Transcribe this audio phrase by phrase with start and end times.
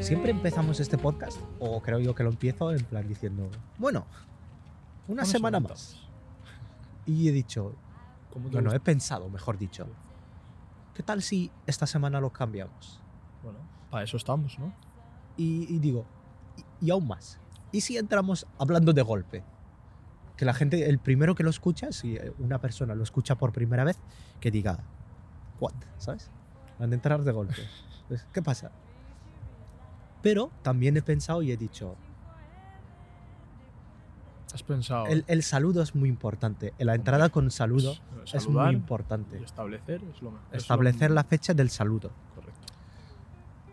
[0.00, 4.04] Siempre empezamos este podcast, o creo yo que lo empiezo en plan diciendo, bueno,
[5.06, 5.96] una Vamos semana más.
[7.06, 7.76] Y he dicho,
[8.32, 9.86] ¿Cómo te bueno, he pensado, mejor dicho,
[10.92, 13.00] ¿qué tal si esta semana lo cambiamos?
[13.44, 14.74] Bueno, para eso estamos, ¿no?
[15.36, 16.04] Y, y digo,
[16.80, 17.38] y, y aún más,
[17.70, 19.44] ¿y si entramos hablando de golpe?
[20.36, 23.84] Que la gente, el primero que lo escucha, si una persona lo escucha por primera
[23.84, 23.98] vez,
[24.40, 24.80] que diga,
[25.60, 25.72] ¿what?
[25.98, 26.28] ¿Sabes?
[26.78, 27.62] Van a entrar de golpe.
[28.08, 28.70] Pues, ¿Qué pasa?
[30.22, 31.96] Pero también he pensado y he dicho,
[34.54, 36.72] Has pensado el, el saludo es muy importante.
[36.78, 39.42] La entrada con saludo eh, es muy y importante.
[39.42, 42.10] establecer es lo lo Establecer la fecha del saludo.
[42.34, 42.72] correcto.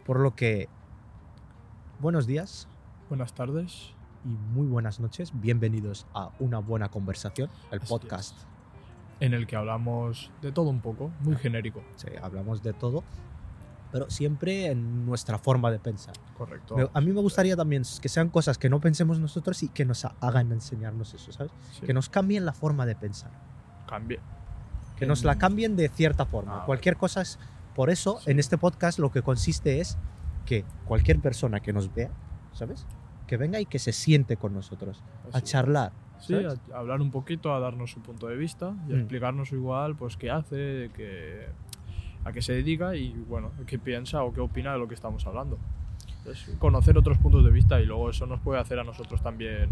[0.05, 0.67] Por lo que,
[1.99, 2.67] buenos días
[3.08, 3.91] Buenas tardes.
[4.25, 5.31] y muy buenas noches.
[5.33, 8.38] Bienvenidos a Una Buena Conversación, el Así podcast.
[9.23, 11.81] En el que hablamos de todo un poco, muy genérico.
[11.95, 13.03] Sí, hablamos de todo,
[13.91, 16.13] pero siempre en nuestra forma de pensar.
[16.37, 16.75] Correcto.
[16.75, 19.85] Me- A mí me gustaría también que sean cosas que no pensemos nosotros y que
[19.85, 21.52] nos hagan enseñarnos eso, ¿sabes?
[21.71, 21.85] Sí.
[21.85, 23.31] Que nos cambien la forma de pensar.
[23.88, 24.19] cambie.
[24.97, 26.61] Que nos la En- cambien de cierta forma.
[26.61, 27.37] Ah, Cualquier cosa es...
[27.75, 28.31] Por eso, Sí.
[28.31, 29.97] en este podcast lo que consiste es
[30.45, 32.09] que cualquier persona que nos vea,
[32.53, 32.85] ¿sabes?
[33.27, 35.02] Que venga y que se siente con nosotros.
[35.31, 35.91] A charlar.
[36.27, 38.99] Sí, a, a hablar un poquito, a darnos su punto de vista y a Mm.
[38.99, 41.47] explicarnos igual, pues qué hace, qué,
[42.25, 45.25] a qué se dedica y bueno, qué piensa o qué opina de lo que estamos
[45.27, 45.57] hablando.
[46.25, 49.69] Es conocer otros puntos de vista y luego eso nos puede hacer a nosotros también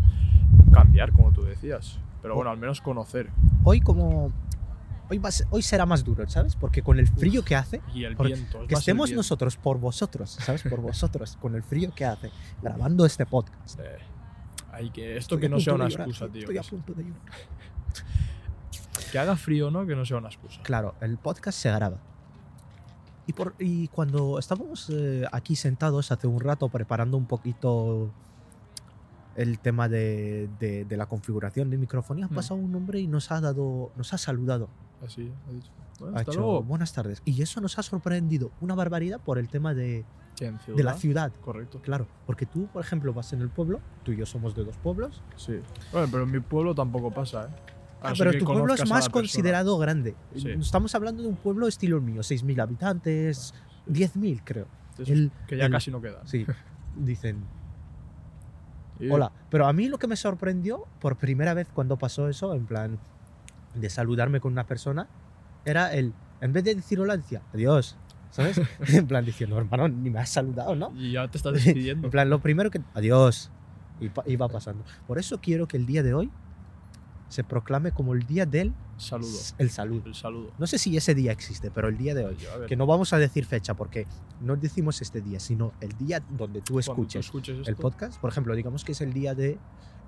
[0.74, 2.00] cambiar, como tú decías.
[2.22, 3.30] Pero bueno, al menos conocer.
[3.64, 4.32] Hoy como...
[5.10, 6.56] Hoy, va ser- hoy será más duro, ¿sabes?
[6.56, 8.62] Porque con el frío que hace, Y el viento.
[8.62, 9.20] es que el estemos viento.
[9.20, 10.64] nosotros por vosotros, ¿sabes?
[10.64, 13.78] Por vosotros, con el frío que hace, grabando este podcast.
[13.82, 13.98] Eh,
[14.82, 16.42] hay que, esto Estoy que a no punto sea una llorar, excusa, tío.
[16.42, 17.22] Estoy a que, punto de llorar.
[19.12, 19.86] que haga frío, ¿no?
[19.86, 20.62] Que no sea una excusa.
[20.64, 21.98] Claro, el podcast se graba.
[23.28, 28.10] Y, por, y cuando estábamos eh, aquí sentados hace un rato preparando un poquito
[29.36, 32.36] el tema de, de- de la configuración de microfonía, ha Mm.
[32.36, 34.70] pasado un hombre y nos ha dado, nos ha saludado.
[35.06, 35.72] Así, ha dicho.
[36.00, 36.64] Bueno, Ha hasta luego.
[36.64, 37.22] buenas tardes.
[37.26, 40.04] Y eso nos ha sorprendido una barbaridad por el tema de,
[40.76, 41.32] De la ciudad.
[41.42, 41.80] Correcto.
[41.82, 44.76] Claro, porque tú, por ejemplo, vas en el pueblo, tú y yo somos de dos
[44.78, 45.60] pueblos, Sí.
[45.92, 47.50] Bueno, pero en mi pueblo tampoco pasa, ¿eh?
[48.04, 50.16] Ah, pero tu pueblo es más considerado grande.
[50.36, 50.50] Sí.
[50.50, 53.54] Estamos hablando de un pueblo estilo el mío, 6.000 habitantes,
[53.86, 54.66] 10.000 creo.
[54.98, 56.28] De esos El- que ya el- casi no quedan.
[56.28, 56.46] Sí,
[56.96, 57.44] dicen,
[59.10, 59.32] hola.
[59.50, 63.00] Pero a mí lo que me sorprendió por primera vez cuando pasó eso, en plan
[63.76, 65.08] de saludarme con una persona,
[65.66, 67.98] era el, en vez de decir hola, decía adiós,
[68.32, 68.60] ¿sabes?
[68.88, 70.92] en plan diciendo, hermano, ni me has saludado, ¿no?
[70.98, 72.08] Y ya te estás despidiendo.
[72.08, 73.52] En plan, lo primero que, adiós,
[74.00, 74.84] y pa- iba pasando.
[75.08, 76.32] Por eso quiero que el día de hoy
[77.30, 79.38] se proclame como el día del Saludo.
[79.58, 80.04] el saludo.
[80.06, 80.52] El saludo.
[80.60, 82.38] No sé si ese día existe, pero el día de hoy.
[82.68, 84.06] Que no vamos a decir fecha porque
[84.42, 88.20] no decimos este día, sino el día donde tú escuches escuches el esto, podcast.
[88.20, 89.58] Por ejemplo, digamos que es el día de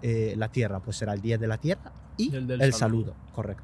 [0.01, 3.13] eh, la Tierra, pues será el día de la Tierra y Y el el, saludo.
[3.13, 3.15] saludo.
[3.31, 3.63] correcto.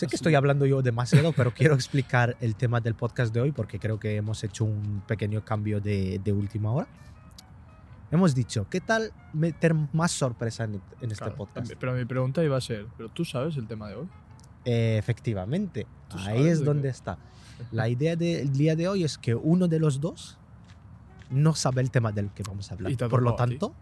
[0.00, 3.52] Sé que estoy hablando yo demasiado, pero quiero explicar el tema del podcast de hoy
[3.52, 6.88] porque creo que hemos hecho un pequeño cambio de, de última hora.
[8.10, 11.70] Hemos dicho, ¿qué tal meter más sorpresa en, en este claro, podcast?
[11.78, 14.08] Pero mi pregunta iba a ser, ¿pero tú sabes el tema de hoy?
[14.64, 16.88] Eh, efectivamente, ahí es de donde qué.
[16.88, 17.18] está.
[17.70, 20.38] La idea del día de hoy es que uno de los dos
[21.28, 22.96] no sabe el tema del que vamos a hablar.
[22.96, 23.74] Por lo tocado a tanto,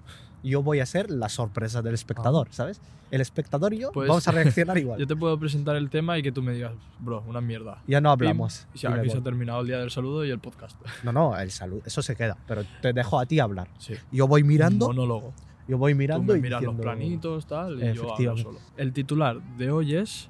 [0.42, 2.80] yo voy a ser la sorpresa del espectador, ¿sabes?
[3.10, 4.98] El espectador y yo Pues- vamos a reaccionar igual.
[5.00, 7.82] Yo te puedo presentar el tema y que tú me digas, bro, una mierda.
[7.86, 8.66] Ya no hablamos.
[8.74, 10.76] Y aquí se ha terminado el día del saludo y el podcast.
[11.04, 12.36] No, no, el salud, eso se queda.
[12.46, 13.68] Pero te dejo a ti hablar.
[13.78, 13.94] Sí.
[14.12, 15.32] Yo voy mirando, Un monólogo.
[15.66, 18.58] yo voy Tú mirando me y miras los planitos, tal, y yo hablo solo.
[18.76, 20.28] El titular de hoy es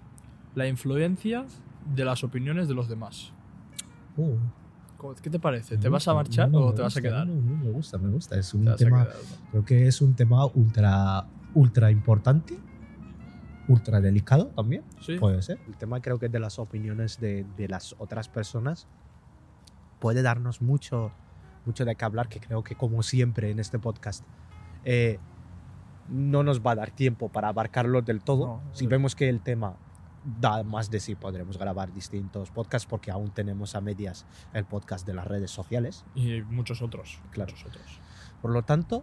[0.55, 1.45] la influencia
[1.95, 3.33] de las opiniones de los demás.
[4.17, 4.39] Uh, ¿Cómo-
[5.23, 5.77] ¿Qué te parece?
[5.77, 7.27] ¿Te vas a marchar no, o te vas a quedar?
[7.27, 8.37] no, no, me gusta, me gusta.
[8.39, 9.07] Es un tema.
[9.51, 12.59] Creo que es un tema ultra, ultra importante,
[13.69, 14.83] ultra delicado también.
[15.01, 15.17] Sí.
[15.19, 15.61] Puede ser.
[15.69, 18.89] El tema creo que de las opiniones de, de las otras personas
[20.00, 21.12] puede darnos mucho,
[21.65, 24.25] mucho de qué hablar, que creo que como siempre en este podcast
[24.85, 25.19] eh,
[26.09, 28.61] no nos va a dar tiempo para abarcarlo del todo.
[28.73, 29.77] Si vemos que el tema
[30.41, 35.07] da más de sí, podremos grabar distintos podcasts porque aún tenemos a medias el podcast
[35.07, 36.05] de las redes sociales.
[36.15, 37.21] Y muchos otros.
[37.31, 37.53] Claro.
[37.53, 38.01] Muchos otros.
[38.43, 39.03] Por lo tanto,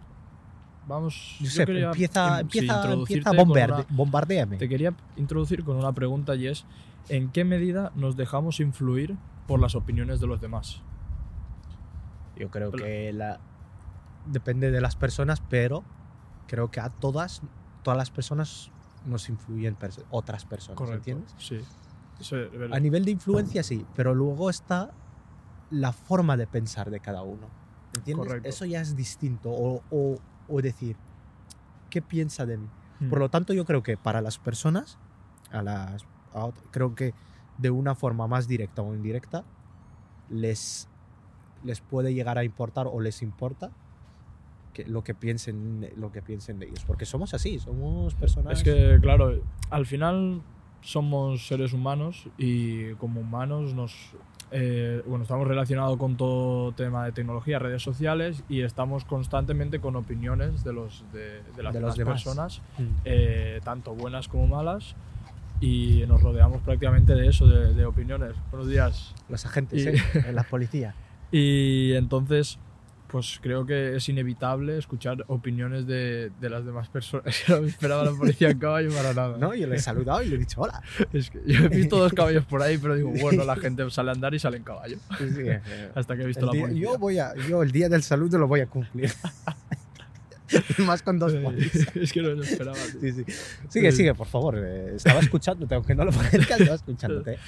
[0.86, 1.36] Vamos.
[1.40, 4.56] yo Josep, quería, empieza, em, sí, empieza, introducirte empieza a con bombarde- una- bombardéame.
[4.56, 6.64] Te quería introducir con una pregunta y es:
[7.08, 9.16] ¿en qué medida nos dejamos influir
[9.48, 10.82] por las opiniones de los demás?
[12.36, 13.40] Yo creo Pero- que la...
[14.26, 15.82] depende de las personas, pero
[16.46, 17.42] creo que a todas,
[17.82, 18.70] todas las personas
[19.06, 21.34] nos influyen perso- otras personas, ¿entiendes?
[21.38, 21.60] Sí.
[22.72, 24.90] A nivel de influencia sí, pero luego está
[25.70, 27.48] la forma de pensar de cada uno.
[27.94, 28.26] ¿Entiendes?
[28.26, 28.48] Correcto.
[28.48, 29.50] Eso ya es distinto.
[29.50, 30.18] O, o-
[30.48, 30.96] o decir,
[31.90, 32.68] ¿qué piensa de mí?
[33.00, 33.08] Mm.
[33.10, 34.98] Por lo tanto, yo creo que para las personas,
[35.50, 36.04] a las,
[36.34, 37.14] a creo que
[37.58, 39.44] de una forma más directa o indirecta,
[40.30, 40.88] les,
[41.64, 43.70] les puede llegar a importar o les importa
[44.76, 45.58] que lo que piensen
[45.96, 49.24] lo que piensen de ellos porque somos así somos personas Es que, claro,
[49.70, 50.42] al final
[50.82, 53.92] somos seres humanos y como humanos nos.
[54.52, 59.96] eh, bueno, estamos relacionados con todo tema de tecnología, redes sociales y estamos constantemente con
[59.96, 62.82] opiniones de, los, de, de las De los demás personas, Mm.
[63.04, 64.94] eh, tanto buenas como malas,
[65.60, 68.36] y nos rodeamos prácticamente de eso, de, de opinioes.
[68.52, 69.14] Buenos días.
[69.28, 70.32] los agentes Y- ¿eh?
[70.32, 70.94] la policía
[71.32, 72.58] Y entonces,
[73.08, 77.34] pues creo que es inevitable escuchar opiniones de, de las demás personas.
[77.48, 79.38] no me esperaba la policía en caballo para nada.
[79.38, 80.82] no yo le he saludado y le he dicho hola
[81.12, 84.10] Es que yo he visto dos caballos por ahí, pero digo, bueno, la gente sale
[84.10, 84.98] a andar y sale en caballo.
[85.18, 85.42] Sí, sí,
[85.94, 86.82] Hasta que he visto el la día- policía.
[86.92, 89.10] yo voy a yo el día del saludo lo voy a cumplir
[90.78, 92.76] más con dos polis es que no lo esperaba.
[92.76, 93.24] Sí, sí.
[93.68, 94.56] Sigue, sigue, por favor.
[94.58, 97.38] eh, Estaba escuchándote, aunque no lo parezca, estaba escuchándote.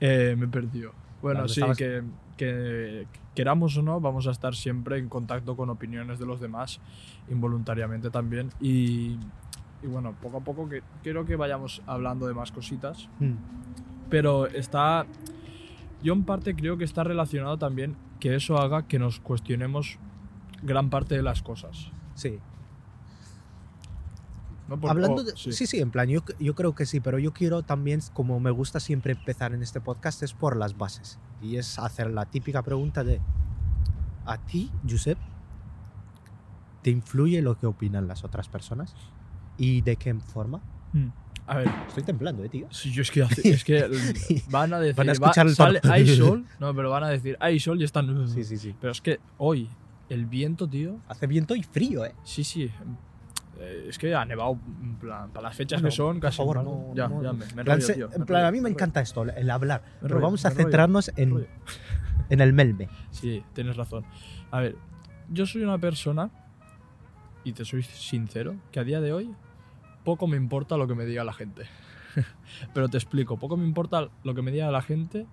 [0.00, 0.92] Eh, me he perdido.
[1.22, 2.02] Bueno, sí, estabas- que,
[2.36, 3.06] que
[3.38, 6.80] queramos o no, vamos a estar siempre en contacto con opiniones de los demás,
[7.30, 8.50] involuntariamente también.
[8.60, 9.16] Y,
[9.80, 13.08] y bueno, poco a poco que, quiero que vayamos hablando de más cositas.
[13.20, 13.34] Mm,
[14.10, 15.06] pero está
[16.02, 20.00] yo en parte creo que está relacionado también que eso haga que nos cuestionemos
[20.62, 22.40] gran parte de las cosas Sí.
[24.68, 24.78] ¿No?
[24.80, 25.32] Por- Hablando o- de.
[25.36, 25.52] sí.
[25.52, 28.50] Sí, sí, en plan, yo, yo creo que sí, pero yo quiero también, como me
[28.50, 31.18] gusta siempre empezar en este podcast, es por las bases.
[31.42, 33.20] Y es hacer la típica pregunta de:
[34.26, 35.18] ¿A ti, Josep,
[36.82, 38.94] te influye lo que opinan las otras personas?
[39.56, 40.60] ¿Y de qué forma?
[40.92, 41.08] Mm.
[41.46, 42.66] a ver Estoy temblando, eh, tío.
[42.70, 43.82] si yo es que, hace- es que
[44.50, 47.08] van a decir Van a va- escuchar el sale, hay sol no pero van a
[47.08, 48.74] decir hay sol y están Sí, sí, sí.
[48.80, 49.68] pero es que hoy
[50.08, 52.14] el viento tío Hace viento y frío, ¿eh?
[52.24, 52.70] sí sí
[53.58, 56.36] eh, es que ha nevado en plan, para las fechas No, que son por casi
[56.38, 56.64] favor, mal.
[56.64, 58.50] no, ya, no, ya me, me En plan, enrollo, se- tío, en me plan, a
[58.52, 59.82] mí me encanta esto, el hablar.
[60.00, 61.46] Pero vamos a centrarnos en,
[62.30, 62.88] en el melme.
[63.10, 64.04] Sí, tienes razón.
[64.50, 64.76] A ver,
[65.30, 66.30] yo soy una persona,
[67.44, 69.34] y te soy sincero, que a día de hoy
[70.04, 71.64] poco me importa lo que me diga la gente.
[72.74, 75.26] Pero te explico, poco me importa lo que me diga la gente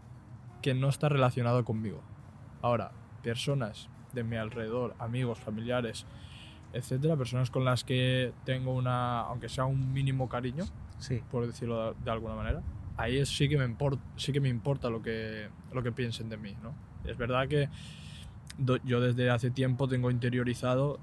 [0.62, 2.02] que no está relacionado conmigo.
[2.62, 2.92] Ahora,
[3.24, 6.06] personas de mi alrededor, amigos, familiares,
[6.76, 10.66] etcétera, personas con las que tengo una, aunque sea un mínimo cariño,
[11.00, 11.22] Sí.
[11.32, 12.62] por decirlo de, de alguna manera,
[12.98, 16.30] ahí es- sí que me importa, sí que me importa lo que, lo que piensen
[16.30, 16.74] de mí, ¿no?
[17.06, 17.70] Es verdad que
[18.58, 21.00] do- yo desde hace tiempo tengo interiorizado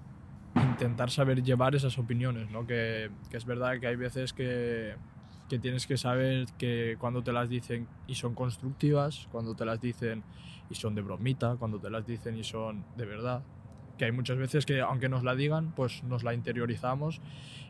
[0.55, 2.67] intentar saber llevar esas opiniones, ¿no?
[2.67, 4.95] Que, que es verdad que hay veces que,
[5.49, 9.81] que tienes que saber que cuando te las dicen y son constructivas, cuando te las
[9.81, 10.23] dicen
[10.71, 13.43] y son de bromita, cuando te las dicen y son de verdad.
[13.99, 17.21] Que hay muchas veces que aunque nos la digan, pues nos la interiorizamos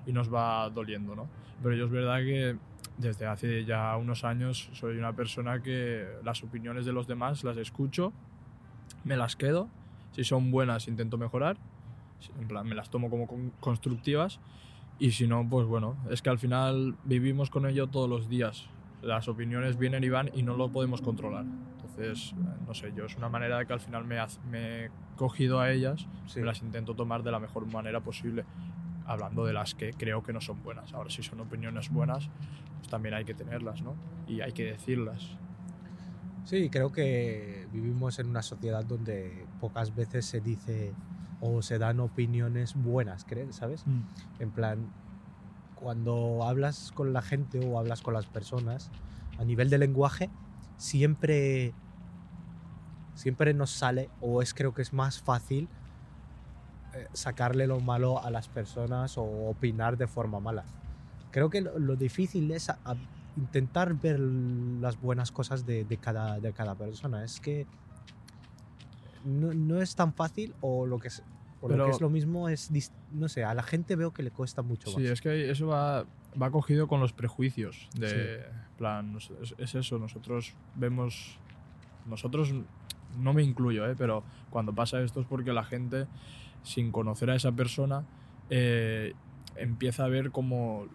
[0.07, 1.29] y nos va doliendo, ¿no?
[1.63, 2.57] Pero yo es verdad que
[2.99, 7.57] desde hace ya unos años soy una persona que las opiniones de los demás las
[7.57, 8.13] escucho,
[9.05, 9.69] me las quedo,
[10.13, 11.57] si son buenas intento mejorar,
[12.41, 14.39] en plan me las tomo como con- constructivas
[14.99, 18.69] y si no, pues bueno, es que al final vivimos con ello todos los días.
[19.03, 21.45] Las opiniones vienen y van y no lo podemos controlar.
[21.97, 22.35] Entonces,
[22.67, 24.17] no sé, yo es una manera de que al final me,
[24.51, 26.41] me he cogido a ellas Sí.
[26.41, 28.45] me las intento tomar de la mejor manera posible,
[29.05, 30.95] hablando de las que creo que no son buenas.
[30.95, 32.31] Ahora, si son opiniones buenas,
[32.79, 33.95] pues también hay que tenerlas, ¿no?
[34.27, 35.37] Y hay que decirlas.
[36.45, 40.93] Sí, creo que vivimos en una sociedad donde pocas veces se dice
[41.41, 43.57] o se dan opiniones buenas, ¿crees?
[43.57, 43.85] ¿Sabes?
[44.39, 44.87] En plan,
[45.75, 48.91] cuando hablas con la gente o hablas con las personas,
[49.39, 50.31] a nivel de lenguaje,
[50.77, 51.75] siempre,
[53.15, 55.69] siempre nos sale, o es creo que es más fácil
[56.95, 60.65] eh, sacarle lo malo a las personas o opinar de forma mala.
[61.31, 62.95] Creo que lo, lo difícil es a- a
[63.37, 67.25] intentar ver las buenas cosas de, de cada, de cada persona.
[67.25, 67.67] Es que
[69.25, 71.23] no, no es tan fácil o lo que es,
[71.61, 72.71] o lo que es lo mismo es,
[73.13, 75.11] no sé, a la gente veo que le cuesta mucho Sí, más.
[75.13, 76.05] es que eso va,
[76.41, 77.89] va cogido con los prejuicios.
[77.99, 78.45] De
[78.77, 81.39] plan, es, es eso, nosotros vemos.
[82.05, 82.53] Nosotros,
[83.19, 83.95] no me incluyo, ¿eh?
[83.97, 86.07] pero cuando pasa esto es porque la gente,
[86.63, 88.05] sin conocer a esa persona,
[88.51, 89.15] eh,
[89.57, 90.87] empieza a ver como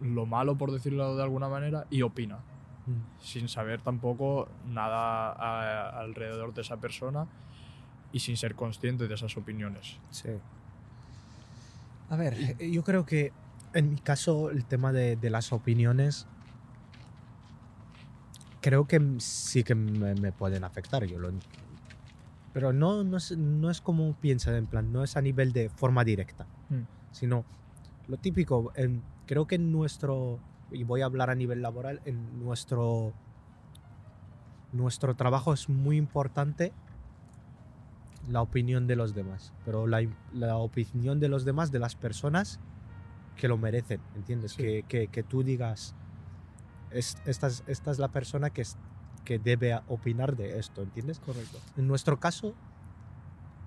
[0.00, 2.38] lo malo, por decirlo de alguna manera, y opina.
[2.86, 3.00] Mm.
[3.18, 7.26] sin saber tampoco nada a- alrededor de esa persona
[8.12, 9.96] y sin ser consciente de esas opiniones.
[10.10, 10.28] Sí.
[12.10, 13.32] A ver, yo creo que
[13.72, 16.26] en mi caso el tema de, de las opiniones
[18.64, 21.04] creo que sí que me, me pueden afectar.
[21.04, 21.30] Yo lo,
[22.54, 25.68] pero no, no, es, no es como piensa, en plan, no es a nivel de
[25.68, 26.84] forma directa, Mm.
[27.12, 27.44] sino
[28.08, 28.72] lo típico.
[28.74, 30.38] en- creo que en nuestro,
[30.72, 33.12] y voy a hablar a nivel laboral, en nuestro,
[34.72, 36.72] nuestro trabajo es muy importante
[38.30, 40.00] la opinión de los demás, pero la,
[40.32, 42.60] la opinión de los demás, de las personas
[43.36, 44.52] que lo merecen, ¿entiendes?
[44.52, 44.62] Sí.
[44.62, 45.94] Que, que, que tú digas,
[46.94, 48.76] es, esta, es, esta es la persona que, es-
[49.24, 51.18] que debe opinar de esto, ¿entiendes?
[51.20, 51.58] Correcto.
[51.76, 52.54] En nuestro caso,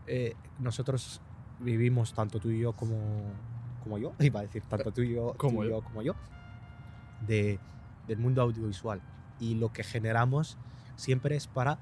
[0.08, 1.22] eh, nosotros
[1.60, 2.98] vivimos, tanto tú y yo como,
[3.84, 6.16] como yo, iba a decir, tanto tú y yo Como yo como yo,
[7.26, 7.60] de,
[8.08, 9.02] del mundo audiovisual.
[9.40, 10.58] Y lo que generamos
[10.96, 11.78] siempre es para,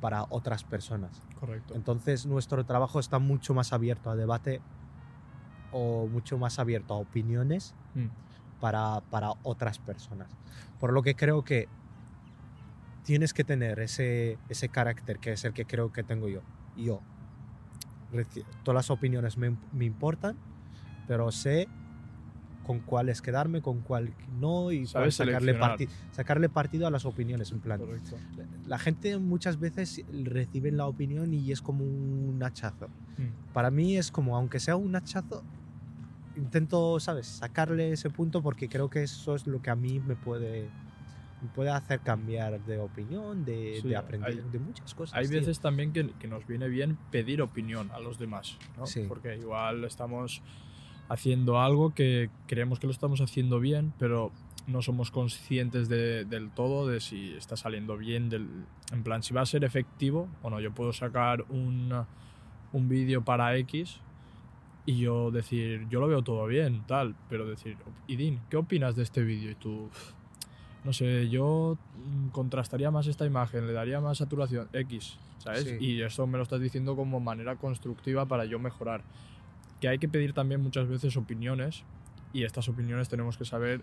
[0.00, 1.22] para otras personas.
[1.40, 1.74] Correcto.
[1.74, 4.60] Entonces nuestro trabajo está mucho más abierto a debate
[5.72, 8.06] o mucho más abierto a opiniones Mm.
[8.60, 10.28] Para, para otras personas.
[10.78, 11.68] Por lo que creo que
[13.04, 16.42] tienes que tener ese, ese carácter que es el que creo que tengo yo.
[16.76, 17.00] Yo,
[18.62, 20.36] todas las opiniones me, me importan,
[21.06, 21.68] pero sé
[22.68, 25.58] con cuáles quedarme, con cuál no y cuál sacarle,
[26.10, 27.50] sacarle partido a las opiniones.
[27.50, 28.18] En plan, Correcto.
[28.66, 32.88] la gente muchas veces recibe la opinión y es como un hachazo.
[33.16, 33.54] Mm.
[33.54, 35.44] Para mí es como, aunque sea un hachazo,
[36.38, 40.16] intento, ¿sabes?, sacarle ese punto porque creo que eso es lo que a mí me
[40.16, 40.68] puede,
[41.42, 45.16] me puede hacer cambiar de opinión, de, Sí, de aprender, hay- de muchas cosas.
[45.18, 45.38] Hay tío.
[45.40, 48.86] veces también que, que nos viene bien pedir opinión a los demás, ¿no?
[48.86, 49.04] Sí.
[49.08, 50.42] Porque igual estamos
[51.08, 54.30] haciendo algo que creemos que lo estamos haciendo bien, pero
[54.66, 58.46] no somos conscientes de- del todo de si está saliendo bien, del,
[58.92, 60.60] en plan, si va a ser efectivo o no.
[60.60, 61.90] Yo puedo sacar un,
[62.72, 64.00] un vídeo para X
[64.88, 67.76] y yo decir, yo lo veo todo bien, tal, pero decir,
[68.06, 69.50] Idin, ¿qué opinas de este vídeo?
[69.50, 69.90] Y tú,
[70.82, 71.76] no sé, yo
[72.06, 75.64] mm, contrastaría más esta imagen, le daría más saturación, X, ¿sabes?
[75.64, 75.76] Sí.
[75.78, 79.02] Y eso me lo estás diciendo como manera constructiva para yo mejorar.
[79.78, 81.84] Que hay que pedir también muchas veces opiniones
[82.32, 83.82] y estas opiniones tenemos que saber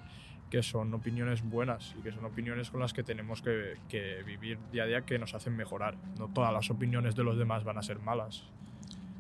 [0.50, 4.57] que son opiniones buenas y que son opiniones con las que tenemos que, que vivir
[4.71, 5.97] día a día que nos hacen mejorar.
[6.17, 8.50] No todas las opiniones de los demás van a ser malas.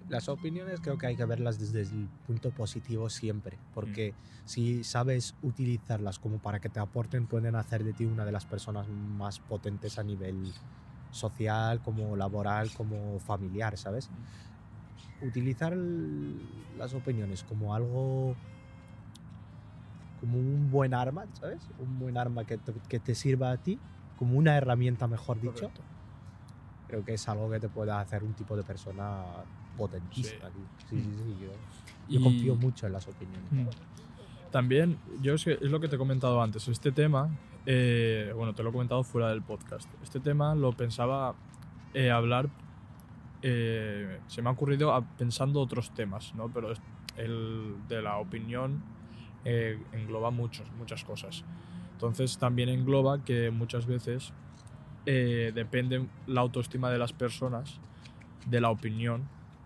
[0.07, 5.35] Las opiniones creo que hay que verlas desde el punto positivo siempre, porque si sabes
[5.41, 9.39] utilizarlas como para que te aporten, pueden hacer de ti una de las personas más
[9.39, 10.57] potentes a nivel
[11.09, 14.11] social, como laboral, como familiar, ¿sabes?
[15.19, 18.39] Utilizar el- las opiniones como algo,
[20.15, 21.71] como un buen arma, ¿sabes?
[21.77, 23.83] Un buen arma que te, que te sirva a ti,
[24.15, 25.87] como una herramienta, mejor dicho, Correcto.
[26.87, 29.45] creo que es algo que te puede hacer un tipo de persona
[29.77, 30.49] potentísima.
[30.49, 30.61] tío.
[30.89, 31.37] Sí, sí, sí.
[31.41, 31.47] Yo,
[32.09, 33.51] yo Y- confío mucho en las opiniones.
[33.51, 33.67] Mm.
[34.51, 37.29] También, yo es, es lo que te he comentado antes, este tema,
[37.65, 41.35] eh, bueno, te lo he comentado fuera del podcast, este tema lo pensaba
[41.93, 42.49] eh, hablar,
[43.41, 46.49] eh, se me ha ocurrido a- pensando otros temas, ¿no?
[46.49, 46.73] Pero
[47.17, 48.81] el de la opinión
[49.45, 51.43] eh, engloba muchos, muchas cosas.
[51.93, 54.33] Entonces también engloba que muchas veces
[55.05, 57.79] eh, depende la autoestima de las personas
[58.47, 59.23] de la opinión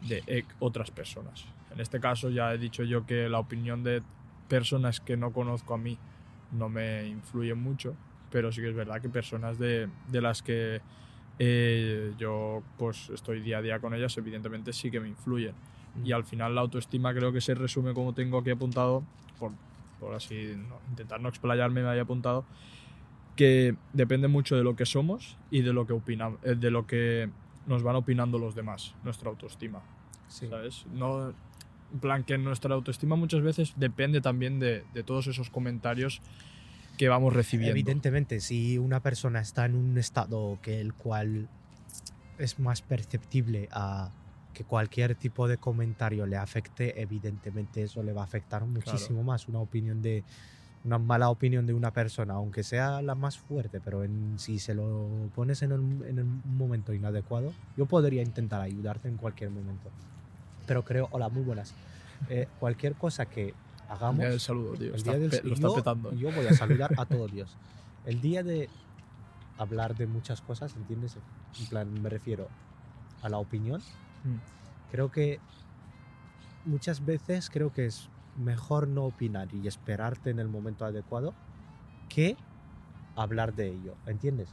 [0.08, 1.46] de e- otras personas.
[1.74, 4.02] En este caso ya he dicho yo que la opinión de
[4.48, 5.98] personas que no conozco a mí
[6.52, 7.96] no me influye mucho,
[8.32, 10.82] pero sí que es verdad que personas de, de las que
[11.38, 15.54] eh, yo pues estoy día a día con ellas, evidentemente sí que me influyen.
[16.04, 19.04] Y al final la autoestima creo que se resume como tengo aquí apuntado,
[19.40, 19.52] por,
[20.00, 22.46] por así no- intentar no explayarme, me había apuntado,
[23.36, 26.86] que depende mucho de lo que somos y de lo que opina, eh, de lo
[26.88, 27.30] que
[27.70, 29.82] nos van opinando los demás, nuestra autoestima.
[30.28, 30.48] Sí.
[30.48, 30.86] ¿sabes?
[30.92, 36.22] No, en plan que nuestra autoestima muchas veces depende también de, de todos esos comentarios
[36.98, 37.72] que vamos recibiendo.
[37.72, 41.48] Evidentemente, si una persona está en un estado que el cual
[42.38, 44.12] es más perceptible a
[44.54, 49.48] que cualquier tipo de comentario le afecte, evidentemente eso le va a afectar muchísimo más.
[49.48, 50.24] Una opinión de
[50.86, 54.74] una mala opinión de una persona, aunque sea la más fuerte, pero en, si se
[54.74, 59.90] lo pones en el, en el momento inadecuado, yo podría intentar ayudarte en cualquier momento.
[60.66, 61.74] Pero creo, hola, muy buenas.
[62.30, 63.54] Eh, cualquier cosa que
[63.90, 64.90] hagamos, el saludo, tío.
[64.90, 66.14] el está día del- lo está yo, petando.
[66.14, 67.56] yo voy a saludar a todo Dios.
[68.06, 68.70] El día de
[69.58, 71.18] hablar de muchas cosas, ¿entiendes?
[71.60, 72.48] En plan, me refiero
[73.22, 73.82] a la opinión.
[74.24, 74.92] Mm.
[74.92, 75.40] Creo que
[76.66, 78.10] muchas veces creo que es
[78.40, 81.34] mejor no opinar y esperarte en el momento adecuado
[82.08, 82.36] que
[83.16, 84.50] hablar de ello, ¿entiendes?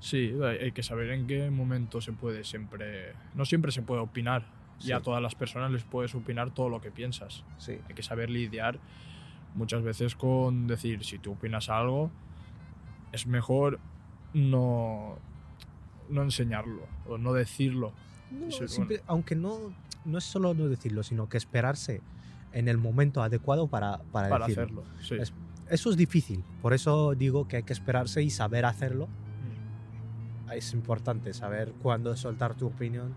[0.00, 3.14] Sí, hay que saber en qué momento se puede siempre...
[3.34, 4.44] No siempre se puede opinar.
[4.80, 5.04] Y a Sí.
[5.04, 7.44] todas las personas les puedes opinar todo lo que piensas.
[7.58, 7.78] Sí.
[7.88, 8.80] Hay que saber lidiar
[9.54, 12.10] muchas veces con decir, si tú opinas algo,
[13.12, 13.78] es mejor
[14.34, 15.18] no,
[16.10, 17.92] no enseñarlo o no decirlo.
[18.32, 19.72] No, Sí, simple- aunque no,
[20.04, 22.00] no es solo no decirlo, sino que esperarse
[22.52, 24.82] en el momento adecuado para, para, para decirlo.
[24.82, 25.02] hacerlo.
[25.02, 25.14] Sí.
[25.16, 25.32] Es-
[25.68, 29.06] Eso es difícil, por eso digo que hay que esperarse y saber hacerlo.
[29.06, 30.50] Mm.
[30.52, 33.14] Es importante saber cuándo soltar tu opinión.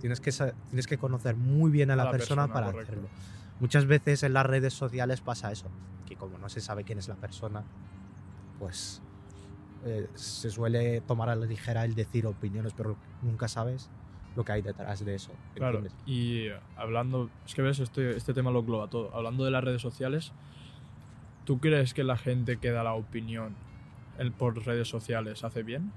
[0.00, 0.30] Tienes que,
[0.68, 2.92] tienes que conocer muy bien a la, la persona, persona, para correcto.
[2.92, 3.08] hacerlo.
[3.60, 5.66] Muchas veces en las redes sociales pasa eso,
[6.06, 7.62] que como no se sabe quién es la persona,
[8.58, 9.00] pues
[9.84, 13.88] eh, se suele tomar a la ligera el decir opiniones, pero nunca sabes
[14.36, 15.32] lo que hay detrás de eso.
[15.54, 16.02] Claro, ¿entiendes?
[16.06, 19.14] y hablando, es que ves, este, este tema lo engloba todo.
[19.14, 20.32] Hablando de las redes sociales,
[21.44, 23.54] ¿tú crees que la gente que da la opinión
[24.18, 25.92] el- por redes sociales hace bien?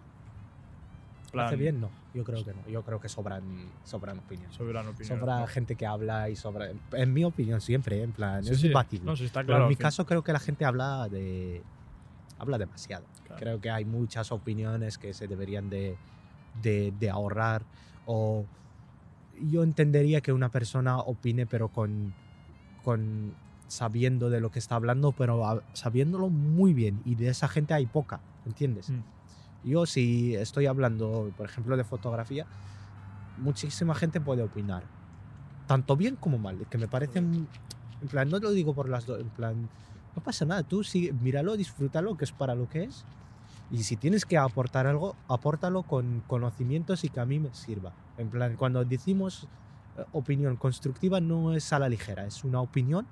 [1.32, 1.82] Plan, ¿Hace bien?
[1.82, 2.66] No, yo creo que no.
[2.70, 3.44] Yo creo que sobran,
[3.84, 4.56] sobran opiniones.
[4.56, 5.20] Sobran opiniones.
[5.20, 5.48] Sobra ¿no?
[5.48, 6.70] gente que habla y sobra...
[6.94, 8.70] En mi opinión siempre, en plan, Sí, es sí.
[8.70, 9.06] debatible.
[9.06, 9.62] No, sí, está Pero claro.
[9.62, 9.82] en al mi fin.
[9.84, 11.62] caso creo que la gente habla de...
[12.40, 13.04] Habla demasiado.
[13.26, 13.40] Claro.
[13.42, 15.98] Creo que hay muchas opiniones que se deberían de,
[16.62, 17.64] de, de ahorrar
[18.08, 18.46] o
[19.40, 22.16] yo entendería que una persona opine pero con,
[22.84, 23.36] con
[23.68, 27.86] sabiendo de lo que está hablando pero sabiéndolo muy bien y de esa gente hay
[27.86, 28.90] poca, ¿entiendes?
[28.90, 29.04] Mm.
[29.66, 32.46] Yo si estoy hablando, por ejemplo, de fotografía,
[33.38, 34.84] muchísima gente puede opinar,
[35.68, 37.48] tanto bien como mal, que me parecen,
[38.02, 39.70] en plan, no lo digo por las dos, en plan,
[40.16, 43.04] no pasa nada, tú sí, míralo, disfrútalo, que es para lo que es,
[43.72, 47.94] y si tienes que aportar algo, apórtalo con conocimientos y que a mí me sirva.
[48.18, 49.48] En plan, cuando decimos
[49.98, 53.06] eh, opinión constructiva no es a la ligera, es una opinión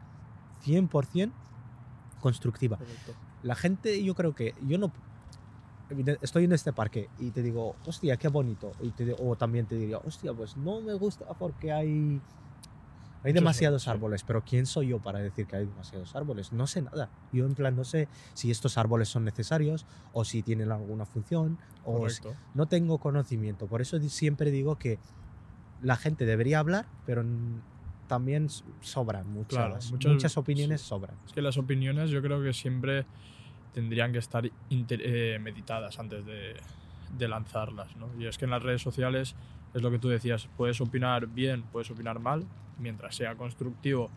[0.66, 1.32] 100%
[2.22, 3.14] constructiva Correcto.
[3.44, 4.92] la gente, yo creo que yo no
[6.22, 8.72] estoy en este parque y te digo, hostia, qué bonito.
[8.82, 12.22] Y te, o también te diría, hostia, pues no me gusta porque hay,
[13.26, 13.90] hay Muchos demasiados sí.
[13.90, 14.24] árboles.
[14.24, 16.52] Pero ¿quién soy yo para decir que hay demasiados árboles?
[16.54, 17.10] No sé nada.
[17.32, 21.58] Yo en plan no sé si estos árboles son necesarios o si tienen alguna función
[21.84, 22.22] o si-
[22.54, 23.68] no tengo conocimiento.
[23.68, 25.00] Por eso siempre digo que
[25.82, 27.24] la gente debería hablar, pero
[28.08, 28.48] también
[28.82, 30.88] sobran muchas, Claro, muchas- muchas opiniones sí.
[30.88, 31.16] sobran.
[31.26, 33.06] Es que las opiniones yo creo que siempre
[33.74, 36.56] tendrían que estar eh, meditadas antes de,
[37.18, 38.10] de lanzarlas, ¿no?
[38.20, 39.36] Y es que en las redes sociales
[39.76, 42.46] es lo que tú decías, puedes opinar bien, puedes opinar mal,
[42.80, 44.10] mientras sea constructivo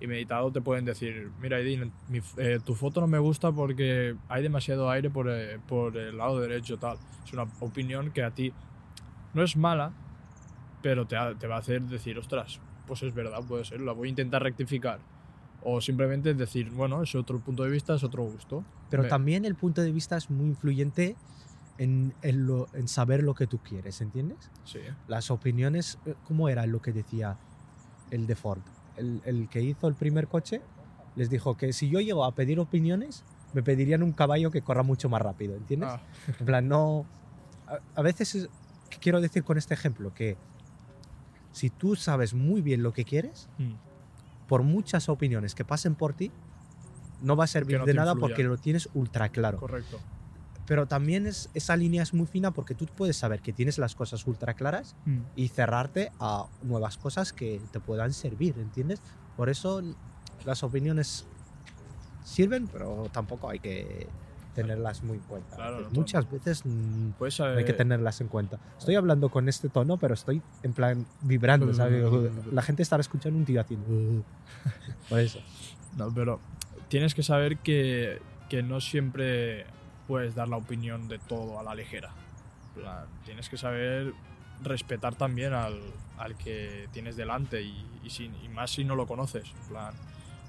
[0.00, 1.90] y meditado te pueden decir, mira Edin,
[2.36, 6.38] eh, tu foto no me gusta porque hay demasiado aire por, eh, por el lado
[6.40, 6.98] derecho tal.
[7.24, 8.52] Es una opinión que a ti
[9.34, 9.92] no es mala,
[10.82, 13.92] pero te, ha- te va a hacer decir, ostras, pues es verdad, puede ser, la
[13.92, 15.00] voy a intentar rectificar.
[15.62, 18.62] O simplemente decir, bueno, es otro punto de vista, es otro gusto.
[18.90, 21.16] Pero Me- también el punto de vista es muy influyente
[21.78, 24.50] en, en lo- en saber lo que tú quieres, ¿entiendes?
[24.64, 27.38] Sí, Las opiniones, eh, ¿cómo era lo que decía
[28.10, 28.60] el de Ford?
[28.96, 30.60] El, el que hizo el primer coche
[31.14, 34.82] les dijo que si yo llego a pedir opiniones, me pedirían un caballo que corra
[34.82, 35.88] mucho más rápido, ¿entiendes?
[35.90, 36.02] Ah,
[36.38, 37.06] En plan, no...
[37.66, 38.48] A, a veces, es-
[38.90, 40.12] ¿qué quiero decir con este ejemplo?
[40.12, 40.36] Que
[41.52, 43.74] si tú sabes muy bien lo que quieres, mm,
[44.48, 46.30] por muchas opiniones que pasen por ti,
[47.20, 49.58] no va a servir no de nada porque lo tienes ultra claro.
[49.58, 50.00] correcto.
[50.68, 53.94] Pero también es, esa línea es muy fina porque tú puedes saber que tienes las
[53.94, 59.00] cosas ultra claras Mm, y cerrarte a nuevas cosas que te puedan servir, ¿entiendes?
[59.36, 59.82] Por eso
[60.44, 61.26] las opiniones
[62.24, 64.06] sirven, pero tampoco hay que
[64.54, 65.56] tenerlas muy en cuenta.
[65.56, 68.58] Claro, no, Muchas veces mm, Pues, hay que eh, tenerlas en cuenta.
[68.78, 72.04] Estoy hablando con este tono, pero estoy en plan vibrando, ¿sabes?
[72.52, 74.24] La gente estará escuchando un tío haciendo...
[75.08, 75.38] Por eso.
[75.96, 76.40] No, pero
[76.88, 79.64] tienes que saber que, que no siempre
[80.08, 82.10] puedes dar la opinión de todo a la ligera.
[82.74, 84.12] Plan, tienes que saber
[84.64, 85.78] respetar también al,
[86.18, 89.48] al que tienes delante y, y, si- y más si no lo conoces.
[89.68, 89.94] plan,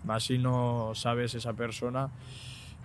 [0.06, 2.10] más si no sabes esa persona.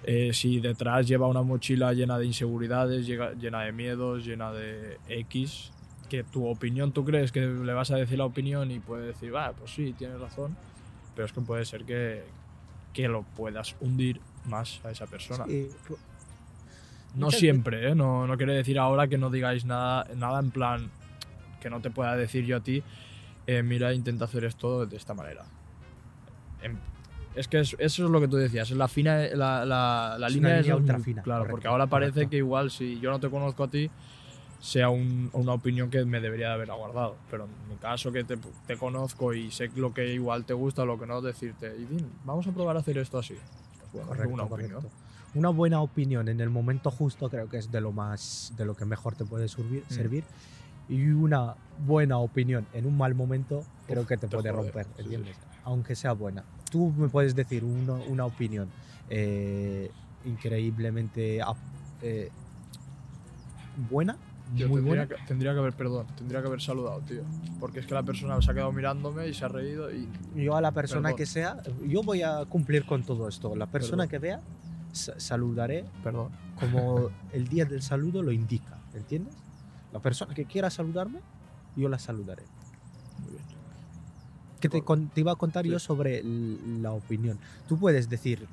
[0.07, 5.71] eh, si detrás lleva una mochila llena de inseguridades, llena de miedos, llena de X,
[6.11, 9.35] que tu opinión tú crees que le vas a decir la opinión y puede decir,
[9.35, 10.55] va, pues sí, tienes razón,
[11.15, 12.23] pero es que puede ser que,
[12.93, 15.47] que lo puedas hundir más a esa persona.
[15.47, 15.71] Sí,
[17.14, 17.94] No siempre, ¿eh?
[17.94, 20.90] No, no quiere decir ahora que no digáis nada, nada en plan
[21.61, 22.83] que no te pueda decir yo a ti,
[23.46, 25.44] eh, mira, intenta hacer esto de esta manera.
[26.62, 26.77] Em-
[27.35, 30.27] es que es- eso es lo que tú decías, es la fina, la, la, la
[30.27, 32.31] Es línea es línea muy- ultrafina, Claro, correcto, porque ahora parece correcto.
[32.31, 33.90] que igual si yo no te conozco a ti,
[34.61, 37.16] sea un- una opinión que me debería de haber aguardado.
[37.31, 40.83] Pero en mi caso, que te, te conozco y sé lo que igual te gusta
[40.83, 41.87] o lo que no, decirte, y
[42.24, 43.35] vamos a probar a hacer esto así.
[43.92, 44.79] Pues bueno, es Correcto, una correcto.
[44.79, 45.04] opinión.
[45.35, 48.75] Una buena opinión en el momento justo creo que es de lo más de lo
[48.77, 49.92] que mejor te puede servir, Mm.
[49.92, 50.25] servir.
[50.87, 51.55] y una
[51.87, 54.64] buena opinión en un mal momento creo Uf, que te, te puede jode.
[54.64, 55.37] romper, Sí, sí, ¿entiendes?
[55.37, 55.42] sí.
[55.64, 56.44] Aunque sea buena.
[56.70, 58.68] Tú me puedes decir uno- una opinión
[59.09, 59.90] eh,
[60.27, 61.40] increíblemente
[62.03, 62.31] eh,
[63.90, 64.16] buena,
[64.55, 65.07] Tío, muy tendría, buena.
[65.09, 67.23] que, tendría que haber, perdón, tendría que haber saludado, tío.
[67.61, 70.07] Porque es que la persona se ha quedado mirándome y se ha reído y.
[70.37, 71.16] Yo a la persona Perdón.
[71.16, 73.57] que sea, yo voy a cumplir con todo esto.
[73.57, 74.09] La persona Perdón.
[74.11, 74.40] que vea,
[74.95, 76.31] saludaré Perdón.
[76.59, 79.35] como el día del saludo lo indica, ¿entiendes?
[79.93, 81.21] La persona que quiera saludarme,
[81.77, 82.45] yo la saludaré.
[83.23, 83.45] Muy bien.
[84.61, 85.71] que te, Por- con- te iba a contar Sí.
[85.71, 87.39] yo sobre la opinión.
[87.69, 88.47] Tú puedes decir,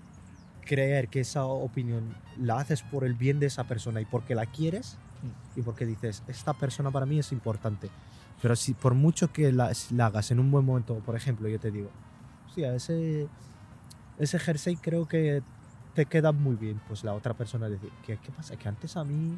[0.66, 4.46] creer que esa opinión la haces por el bien de esa persona y porque la
[4.46, 5.60] quieres Mm.
[5.60, 7.90] y porque dices, esta persona para mí es importante.
[8.42, 11.60] Pero si por mucho que la, la hagas en un buen momento, por ejemplo, yo
[11.60, 11.90] te digo,
[12.48, 13.28] hostia, ese,
[14.18, 15.42] ese jersey creo que
[15.94, 16.80] te queda muy bien.
[16.88, 18.56] Pues la otra persona dice, ¿qué, qué pasa?
[18.58, 19.38] Que antes a mí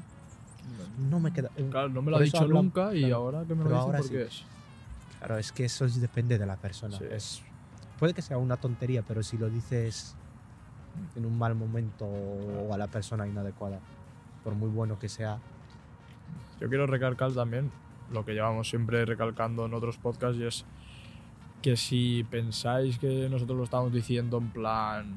[1.09, 1.49] no me queda...
[1.71, 3.15] Claro, no me lo ha dicho hablan- nunca y claro.
[3.15, 4.15] ahora que me lo dice, ¿por sí.
[4.17, 4.43] es?
[5.19, 6.97] Claro, es que eso es- depende de la persona.
[6.97, 7.05] Sí.
[7.09, 7.41] Es,
[7.99, 10.15] puede que sea una tontería, pero si lo dices
[11.15, 13.79] en un mal momento o a la persona inadecuada,
[14.43, 15.39] por muy bueno que sea,
[16.59, 17.71] Yo quiero recalcar también
[18.11, 20.65] lo que llevamos siempre recalcando en otros podcasts y es
[21.61, 25.15] que si pensáis que nosotros lo estamos diciendo en plan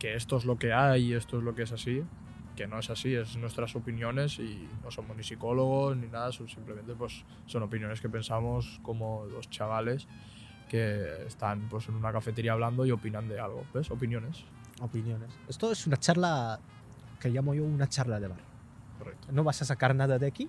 [0.00, 2.02] que esto es lo que hay y esto es lo que es así,
[2.56, 6.48] que no es así, es nuestras opiniones y no somos ni psicólogos ni nada, son
[6.48, 10.08] simplemente pues son opiniones que pensamos como dos chavales
[10.68, 13.90] que están pues en una cafetería hablando y opinan de algo, ¿ves?
[13.90, 14.44] Opiniones.
[14.80, 15.30] opiniones.
[15.48, 16.58] Esto es una charla
[17.20, 18.40] que llamo yo una charla de bar.
[18.98, 19.28] Correcto.
[19.32, 20.48] No vas a sacar nada de aquí,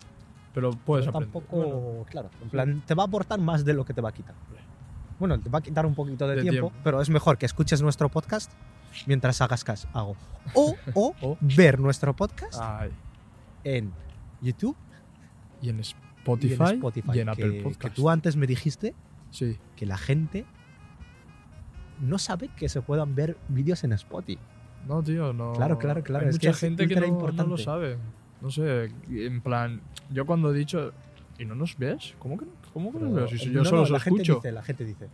[0.54, 1.42] Pero puedes pero aprender.
[1.42, 4.10] tampoco, Bueno, claro, en plan, te va a aportar más de lo que te va
[4.10, 4.36] a quitar.
[5.20, 6.82] Bueno, te va a quitar un poquito de, De tiempo, tiempo.
[6.84, 8.52] pero es mejor que escuches nuestro podcast
[9.08, 9.88] mientras hagas caso.
[9.94, 10.16] Hago.
[10.54, 11.38] O, o, O.
[11.42, 12.90] ver nuestro podcast ay,
[13.64, 13.92] en
[14.42, 14.76] YouTube
[15.62, 17.10] y en y Spotify en Spotify.
[17.14, 17.82] y en Apple que, Podcast.
[17.82, 18.94] que tú antes me dijiste
[19.30, 19.58] Sí.
[19.76, 20.46] que la gente
[22.00, 24.40] no sabe que se puedan ver vídeos en Spotify.
[24.88, 25.54] No, tío, no.
[25.54, 27.98] Claro, claro, claro, Hay es que mucha es gente que no, no lo sabe.
[28.42, 30.92] No sé, en plan, yo cuando he dicho,
[31.38, 32.16] ¿y no nos ves?
[32.18, 33.42] ¿Cómo que no, cómo que no Pero- nos ves?
[33.42, 34.36] Si no, yo no, solo la os gente escucho.
[34.38, 35.08] dice, la gente dice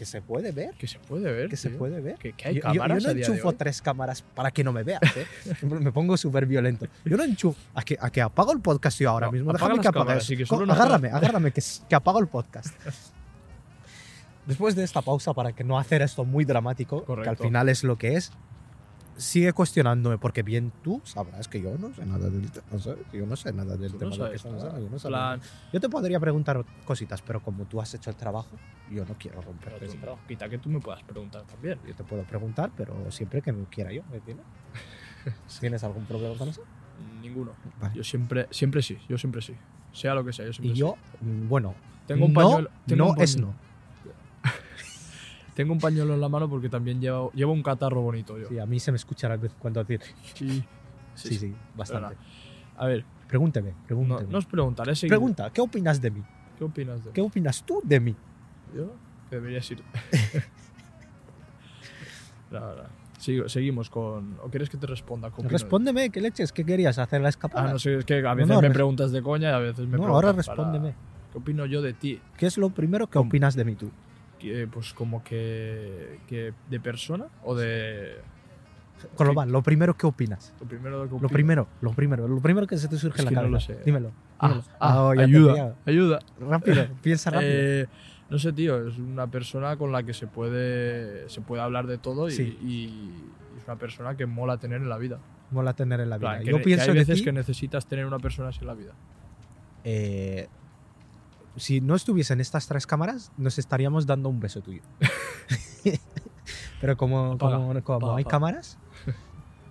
[0.00, 1.50] que se puede ver, Que se puede ver.
[1.50, 2.16] que se puede ver.
[2.16, 5.02] Que, que hay yo, cámaras yo no enchufo tres cámaras para que no me veas,
[5.14, 5.26] ¿eh?
[5.62, 6.86] me pongo súper violento.
[7.04, 7.60] Yo no enchufo.
[7.74, 9.52] A que, a que apago el podcast yo ahora No, mismo.
[9.52, 9.92] Déjame que apague.
[10.04, 12.68] cámaras, sí, que agárrame, agárrame, que, que apago el podcast.
[14.46, 17.84] Después de esta pausa, para que no hacer esto muy dramático, que al final es
[17.84, 18.32] lo que es,
[19.20, 22.96] sigue cuestionándome, porque bien tú sabrás que yo no sé nada del, te- no sé,
[23.12, 25.40] yo no sé nada del Tú tema no del que estamos yo no plan,
[25.80, 28.56] te podría preguntar cositas, pero como tú has hecho el trabajo,
[28.90, 30.22] yo no quiero romper pero tú, trabajo.
[30.26, 31.78] quita que tú me puedas preguntar también.
[31.86, 34.02] Yo te puedo preguntar, pero siempre que me quiera yo.
[35.60, 36.62] ¿Tienes algún problema con eso?
[37.22, 37.54] Ninguno.
[37.78, 37.94] Vale.
[37.94, 39.54] Yo siempre, siempre sí, yo siempre sí.
[39.92, 41.74] Sea lo que sea, yo siempre Y yo, mm, bueno,
[42.06, 42.70] Tengo un no, pañuelo.
[42.86, 43.54] tengo no un es no.
[45.54, 48.48] Tengo un pañuelo en la mano porque también llevo, llevo un catarro bonito yo.
[48.48, 50.00] Sí, a mí se me escucha a veces cuando decir.
[50.34, 50.64] Sí,
[51.14, 52.16] Sí, sí, bastante.
[52.78, 54.32] A ver, Pregúnteme, no, pregúnteme.
[54.32, 54.94] no os preguntaré.
[54.96, 55.10] seguid.
[55.10, 56.22] Pregunta, ¿qué opinas de mí?
[56.58, 58.16] ¿Qué opinas de ¿Qué opinas tú de mí?
[58.74, 58.92] Yo
[59.30, 59.82] deberías ir.
[62.50, 63.00] no, no.
[63.18, 64.36] Sigo- seguimos con.
[64.42, 65.30] ¿O quieres que te responda?
[65.30, 66.52] ¿Qué de- Respóndeme, ¿qué leches?
[66.52, 67.68] ¿Qué querías hacer la escapada?
[67.68, 69.86] Ah, no sé, es que a veces no, me preguntas de coña y a veces
[69.86, 70.94] me No, preguntas ahora para- respóndeme.
[71.32, 72.20] ¿Qué opino yo de ti?
[72.38, 73.28] ¿Qué es lo primero que ¿Cómo?
[73.28, 73.90] opinas de mí tú?
[74.40, 76.52] Que, pues como que, que.
[76.68, 77.26] ¿De persona?
[77.44, 78.16] ¿O de.?
[79.18, 80.52] Global, lo primero que opinas.
[80.60, 83.34] Lo primero que Lo primero, lo primero, lo primero que se te surge Es en
[83.34, 83.72] la que no cabeza.
[83.84, 84.12] Dímelo.
[84.38, 84.64] Ah, dímelo.
[84.78, 86.18] ah, Oh, he ayuda, ayuda.
[86.38, 87.50] Rápido, piensa rápido.
[87.52, 87.86] Eh,
[88.28, 91.96] no sé, tío, es una persona con la que se puede, se puede hablar de
[91.98, 92.58] todo y, Sí.
[92.62, 93.10] y
[93.58, 95.18] es una persona que mola tener en la vida.
[95.50, 96.30] Mola tener en la vida.
[96.32, 98.60] Plan, que, Yo que pienso hay de veces ti, que necesitas tener una persona así
[98.60, 98.92] en la vida.
[99.84, 100.48] eh,
[101.56, 104.82] si no estuviesen estas tres cámaras, nos estaríamos dando un beso tuyo.
[106.80, 108.30] Pero como, Apaga, como, como apaga, hay apaga.
[108.30, 108.78] cámaras,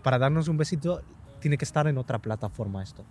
[0.04, 1.02] para darnos un besito
[1.39, 3.04] tiene que estar en otra plataforma esto.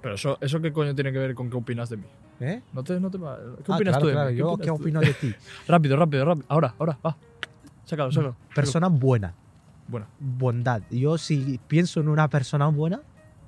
[0.00, 2.06] Pero eso, eso qué coño tiene que ver con qué opinas de mí.
[2.40, 2.60] ¿Eh?
[2.72, 4.36] No te, no te, ¿Qué Ah, opinas claro, tú de claro, mí?
[4.36, 4.82] Yo opinas qué tú?
[4.82, 5.34] opino de ti.
[5.68, 6.46] Rápido, rápido, rápido.
[6.48, 7.16] Ahora, ahora, va.
[7.84, 8.36] Sácalo, sácalo.
[8.54, 9.34] Persona buena,
[9.88, 10.82] Bueno, bondad.
[10.90, 13.00] Yo si pienso en una persona buena,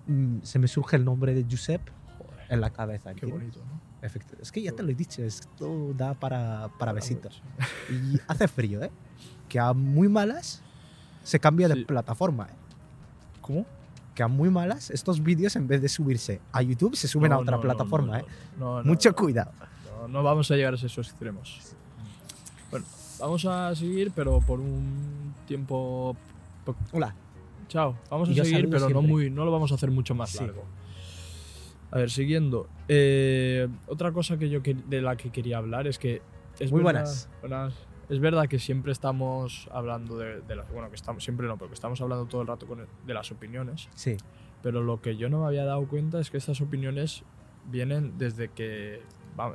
[0.06, 1.80] mm, se me surge el nombre de Josep
[2.18, 3.14] joder, en la cabeza.
[3.14, 3.56] qué ¿entiendes?
[3.56, 3.80] bonito, ¿no?
[4.04, 7.42] Efecto- Es que ya te lo he dicho, esto da para, para besitos.
[7.90, 8.90] Y hace frío, ¿eh?
[9.48, 10.62] Que a muy malas
[11.22, 12.54] se cambia de plataforma, ¿eh?
[13.40, 13.64] ¿Cómo?
[14.14, 17.38] Que a muy malas estos vídeos en vez de subirse a YouTube se suben a
[17.38, 18.22] otra no, plataforma,
[18.58, 18.84] no, ¿eh?
[18.84, 19.52] Mucho cuidado.
[20.08, 21.60] No, vamos a llegar a esos extremos.
[22.70, 22.84] Bueno,
[23.18, 26.14] vamos a seguir, pero por un tiempo.
[26.64, 27.14] po- Hola.
[27.68, 27.96] Chao.
[28.10, 30.38] Vamos a seguir, pero no, muy, no lo vamos a hacer mucho más Sí.
[30.44, 30.64] largo.
[31.94, 32.68] A ver, siguiendo.
[32.88, 36.20] Eh, otra cosa que yo que- de la que quería hablar es que.
[36.58, 37.28] Es Muy verdad- buenas.
[37.40, 37.74] buenas.
[38.08, 41.68] Es verdad que siempre estamos hablando de, de la- bueno, que estamos siempre no, pero
[41.68, 43.88] que estamos hablando todo el rato con el- de las opiniones.
[43.94, 44.16] Sí.
[44.62, 47.22] Pero lo que yo no me había dado cuenta es que estas opiniones
[47.70, 49.00] vienen desde que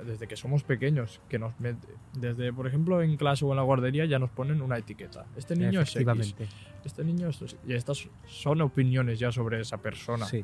[0.06, 1.78] desde que somos pequeños, que nos met-
[2.14, 5.26] desde por ejemplo en clase o en la guardería ya nos ponen una etiqueta.
[5.38, 6.36] Este niño es X,
[6.84, 10.44] este niño es y estas son opiniones ya sobre esa persona Sí.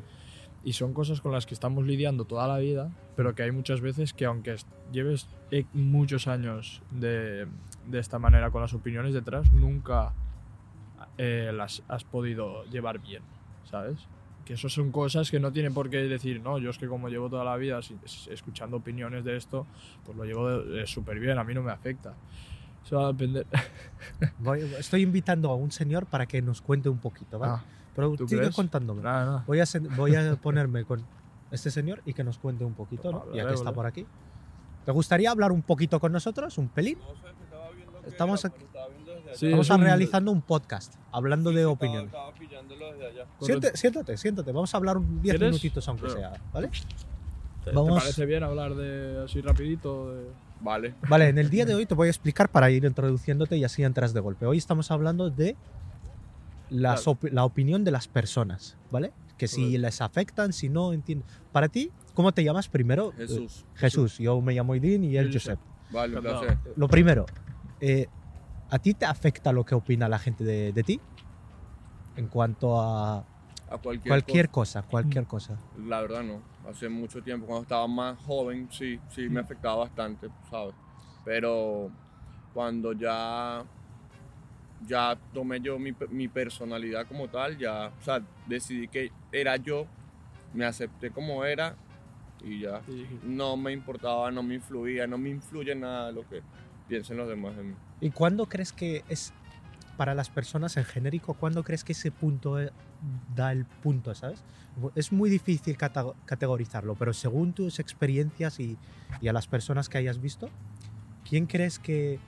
[0.64, 3.80] Y son cosas con las que estamos lidiando toda la vida, pero que hay muchas
[3.80, 4.56] veces que aunque
[4.92, 7.46] lleves eh, muchos años de,
[7.86, 10.12] de esta manera con las opiniones detrás, nunca
[11.18, 13.22] eh, las has podido llevar bien,
[13.70, 13.98] ¿sabes?
[14.44, 17.08] Que eso son cosas que no tienen por qué decir, no, yo es que como
[17.08, 17.80] llevo toda la vida
[18.30, 19.66] escuchando opiniones de esto,
[20.04, 22.14] pues lo llevo súper bien, a mí no me afecta.
[22.84, 23.46] Eso va a depender.
[24.38, 27.54] Voy- estoy invitando a un señor para que nos cuente un poquito, ¿vale?
[27.56, 27.64] Ah,
[27.96, 28.54] Pero ¿tú sigue crees?
[28.54, 29.02] contándome.
[29.02, 29.44] nada, nada.
[29.46, 29.64] Voy a,
[29.96, 31.02] voy a ponerme con
[31.50, 33.20] este señor y que nos cuente un poquito, ¿no?
[33.20, 34.06] Vale, Ya que está por aquí.
[34.84, 36.56] ¿Te gustaría hablar un poquito con nosotros?
[36.58, 36.98] ¿Un pelín?
[37.00, 38.66] No sé, que estaba viendo que Estamos era, aquí-.
[39.34, 42.06] Sí, Estamos es un- realizando un podcast hablando Sí, de opiniones.
[42.06, 43.26] Estaba, estaba pillándolo desde allá.
[43.40, 44.52] Siéntate, siéntate, siéntate.
[44.52, 45.48] Vamos a hablar un 10 ¿Quieres?
[45.50, 46.18] minutitos aunque Claro.
[46.20, 46.70] sea, ¿vale?
[47.64, 50.14] ¿Te, Vamos- ¿Te parece bien hablar de así rapidito?
[50.14, 50.30] de-
[50.60, 50.94] Vale.
[51.08, 53.82] Vale, en el día de hoy te voy a explicar para ir introduciéndote y así
[53.82, 54.46] entras de golpe.
[54.46, 55.54] Hoy estamos hablando de
[56.68, 57.18] las Claro.
[57.18, 59.12] opi- la opinión de las personas, ¿vale?
[59.36, 59.80] Que si Correcto.
[59.80, 61.24] les afectan, si no, entiendo.
[61.52, 63.12] Para ti, ¿cómo te llamas primero?
[63.12, 63.64] Eh, Jesús.
[63.74, 65.58] Jesús, yo me llamo Idin y él Josep.
[65.90, 66.58] Vale, placer.
[66.76, 67.26] Lo primero,
[67.80, 68.08] eh,
[68.70, 71.00] ¿a ti te afecta lo que opina la gente de, de ti?
[72.16, 73.18] En cuanto a
[73.68, 75.26] A cualquier, cualquier cosa, cualquier Mm.
[75.26, 75.54] cosa.
[75.56, 75.86] cosa.
[75.86, 76.42] La verdad no.
[76.66, 80.74] Hace mucho tiempo, cuando estaba más joven, sí, sí me afectaba bastante, ¿sabes?
[81.24, 81.90] Pero
[82.54, 83.62] cuando ya
[84.86, 89.86] ya tomé yo mi, mi personalidad como tal, ya, o sea, decidí que era yo,
[90.52, 91.76] me acepté como era
[92.42, 92.82] y ya.
[93.22, 96.42] No me importaba, no me influía, no me influye nada lo que
[96.88, 97.74] piensen los demás de mí.
[98.00, 99.32] ¿Y cuándo crees que es,
[99.96, 102.70] para las personas en genérico, cuándo crees que ese punto eh,
[103.34, 104.42] da el punto, ¿sabes?
[104.94, 108.76] Es muy difícil categorizarlo, pero según tus experiencias y,
[109.22, 110.50] y a las personas que hayas visto,
[111.28, 112.18] ¿quién crees que,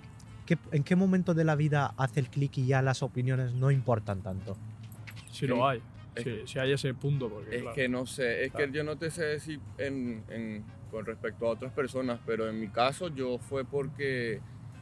[0.57, 3.71] que- en qué momento de la vida hace el clic y ya las opiniones no
[3.71, 4.57] importan tanto?
[5.31, 5.83] Si lo hay.
[6.15, 7.29] es- Si, si hay ese punto.
[7.29, 8.67] Porque, Es claro, que no sé, es Claro.
[8.73, 12.59] que yo no te sé decir en, en- con respecto a otras personas, pero en
[12.59, 14.41] mi caso yo fue porque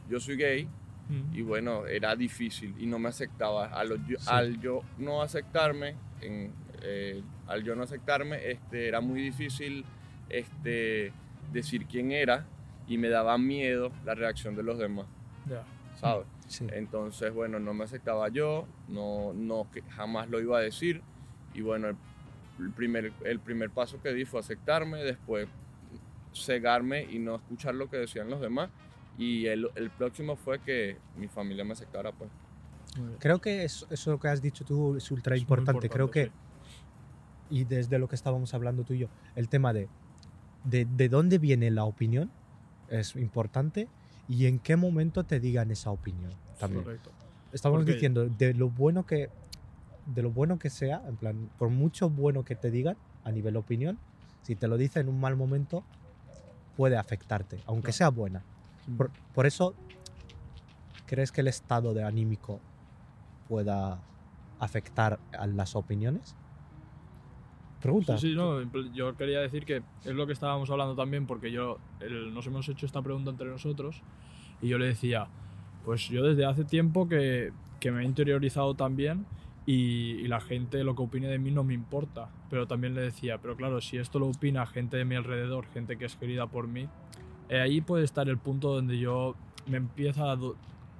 [0.09, 0.67] yo soy gay
[1.09, 1.35] Mm.
[1.35, 3.67] y bueno, era difícil y no me aceptaba.
[3.67, 4.25] A lo- yo- Sí.
[4.29, 6.51] Al yo no aceptarme, en,
[6.81, 9.83] eh, al yo no aceptarme, este, era muy difícil
[10.29, 11.11] este,
[11.53, 12.45] decir quién era
[12.87, 15.05] y me daba miedo la reacción de los demás,
[15.49, 15.63] Ya.
[15.99, 16.25] ¿sabes?
[16.47, 16.67] Sí.
[16.71, 21.01] Entonces, bueno, no me aceptaba yo, no, no que jamás lo iba a decir.
[21.53, 21.97] Y bueno, el,
[22.59, 25.47] el primer, el primer paso que di fue aceptarme, después
[26.33, 28.69] cegarme y no escuchar lo que decían los demás.
[29.17, 32.29] Y el, el próximo fue que mi familia me aceptara, pues.
[33.19, 35.89] Creo que eso, eso que has dicho tú es ultra Es muy importante.
[35.89, 36.47] Creo que, importante,
[37.49, 39.89] y desde lo que estábamos hablando tú y yo, el tema de,
[40.63, 42.31] de, de dónde viene la opinión
[42.89, 43.87] es importante
[44.27, 46.83] y en qué momento te digan esa opinión también.
[46.83, 47.11] Correcto.
[47.51, 49.29] Estamos Porque- diciendo de lo bueno que
[50.05, 53.57] de lo bueno que sea, en plan, por mucho bueno que te digan a nivel
[53.57, 53.97] opinión,
[54.41, 55.83] si te lo dicen en un mal momento,
[56.77, 58.41] puede afectarte, aunque sea buena.
[58.95, 59.73] Por, por eso,
[61.07, 62.61] ¿crees que el estado de anímico
[63.49, 63.99] pueda
[64.59, 66.35] afectar a las opiniones?
[67.87, 68.17] Pregunta.
[68.17, 68.61] Sí, sí, no,
[68.93, 72.67] yo quería decir que es lo que estábamos hablando también, porque yo el- nos hemos
[72.67, 74.01] hecho esta pregunta entre nosotros
[74.61, 75.27] y yo le decía,
[75.85, 79.25] pues yo desde hace tiempo que, que me he interiorizado también
[79.65, 82.99] y, y la gente lo que opine de mí no me importa, pero también le
[83.03, 86.45] decía, pero claro, si esto lo opina gente de mi alrededor, gente que es querida
[86.45, 86.89] por mí,
[87.47, 89.33] eh, ahí puede estar el punto donde yo
[89.65, 90.37] me empieza a...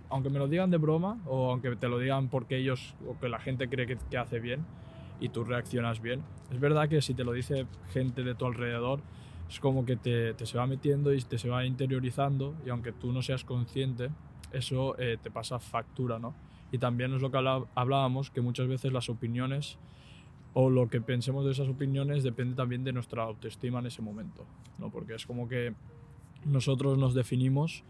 [0.10, 3.28] Aunque me lo digan de broma o aunque te lo digan porque ellos o que
[3.28, 4.65] la gente cree que, que hace bien
[5.19, 6.21] y tú reaccionas bien,
[6.52, 9.02] es verdad que si te lo dice gente de tu alrededor,
[9.50, 12.92] es como que te, te se va metiendo y te se va interiorizando y aunque
[12.92, 14.10] tú no seas consciente,
[14.52, 16.34] eso eh, te pasa factura, ¿no?
[16.72, 19.78] Y también es lo que hablábamos, que muchas veces las opiniones
[20.54, 24.46] o lo que pensemos de esas opiniones depende también de nuestra autoestima en ese momento,
[24.80, 24.90] ¿no?
[24.90, 25.74] Porque es como que
[26.46, 27.84] nosotros nos definimos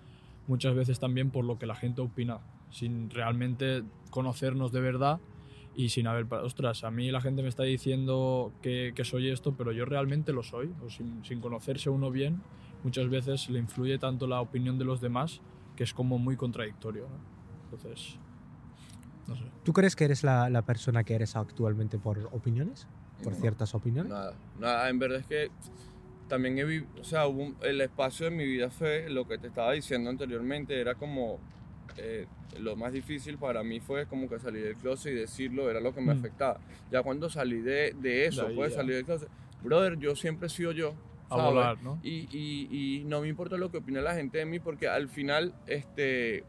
[0.48, 2.40] muchas veces también por lo que la gente opina,
[2.70, 5.20] sin realmente conocernos de verdad
[5.78, 9.54] y sin haber, ostras, a mí la gente me está diciendo que, que soy esto,
[9.56, 12.42] pero yo realmente lo soy, o sin, sin conocerse uno bien,
[12.84, 15.40] muchas veces le influye tanto la opinión de los demás
[15.76, 17.04] que es como muy contradictorio.
[17.04, 17.20] ¿no?
[17.66, 18.18] Entonces,
[19.28, 19.44] no sé.
[19.64, 22.88] ¿Tú crees que eres la, la persona que eres actualmente por opiniones?
[23.24, 24.12] ¿Por No, ciertas opiniones?
[24.12, 25.52] Nada, nada, en verdad es que
[26.28, 29.38] también he vivido, o sea, hubo un- el espacio de mi vida fue lo que
[29.38, 31.40] te estaba diciendo anteriormente, era como
[31.98, 32.26] eh,
[32.60, 35.94] lo más difícil para mí fue como que salir del closet y decirlo, era lo
[35.94, 36.18] que me Mm.
[36.20, 36.60] afectaba.
[36.92, 39.30] Ya cuando salí de, de eso, pues salir del closet,
[39.64, 40.94] brother, yo siempre he sido yo.
[41.30, 42.00] A volar, ¿no?
[42.04, 45.10] Y, y- y no me importa lo que opine la gente de mí porque al
[45.10, 46.46] final este,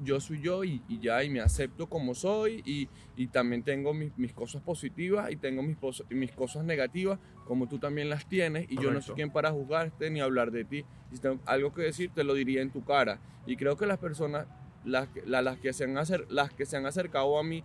[0.00, 3.92] yo soy yo y, y ya, y me acepto como soy y, y también tengo
[3.92, 5.76] mis, mis cosas positivas y tengo mis,
[6.10, 7.18] mis cosas negativas
[7.48, 10.64] como tú también las tienes y yo no soy quien para juzgarte ni hablar de
[10.64, 10.84] ti.
[11.12, 13.18] Si tengo algo que decir te lo diría en tu cara.
[13.46, 14.46] Y creo que las personas,
[14.84, 17.64] las, las, que, se han acer- las que se han acercado a mí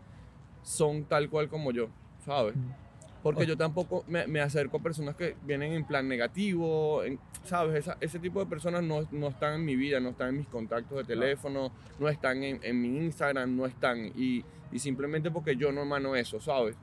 [0.64, 1.90] son tal cual como yo,
[2.26, 2.56] ¿sabes?
[2.56, 2.72] Mm.
[3.22, 7.76] Porque yo tampoco me, me acerco a personas que vienen en plan negativo, en- ¿sabes?
[7.76, 10.48] Esa- ese tipo de personas no, no están en mi vida, no están en mis
[10.48, 14.08] contactos de teléfono, no están en, en mi Instagram, no están.
[14.18, 16.76] Y, y simplemente porque yo no emano eso, ¿sabes?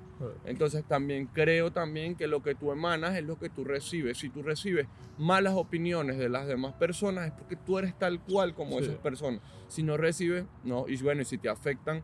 [0.44, 4.18] Entonces también creo también que lo que tú emanas es lo que tú recibes.
[4.18, 4.87] Si tú recibes
[5.18, 8.85] malas opiniones de las demás personas es porque tú eres tal cual como Sí.
[8.85, 9.40] esas personas.
[9.68, 10.87] Si no recibes, no.
[10.88, 12.03] Y bueno, y si te afectan,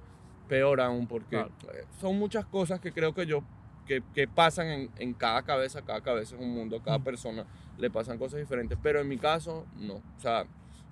[0.49, 1.53] peor aún, porque Claro.
[1.73, 3.43] eh, son muchas cosas que creo que yo
[3.87, 7.05] que, que pasan en, en cada cabeza, cada cabeza es un mundo, cada Mm.
[7.05, 7.47] persona
[7.79, 10.45] le pasan cosas diferentes, pero en mi caso no, o sea,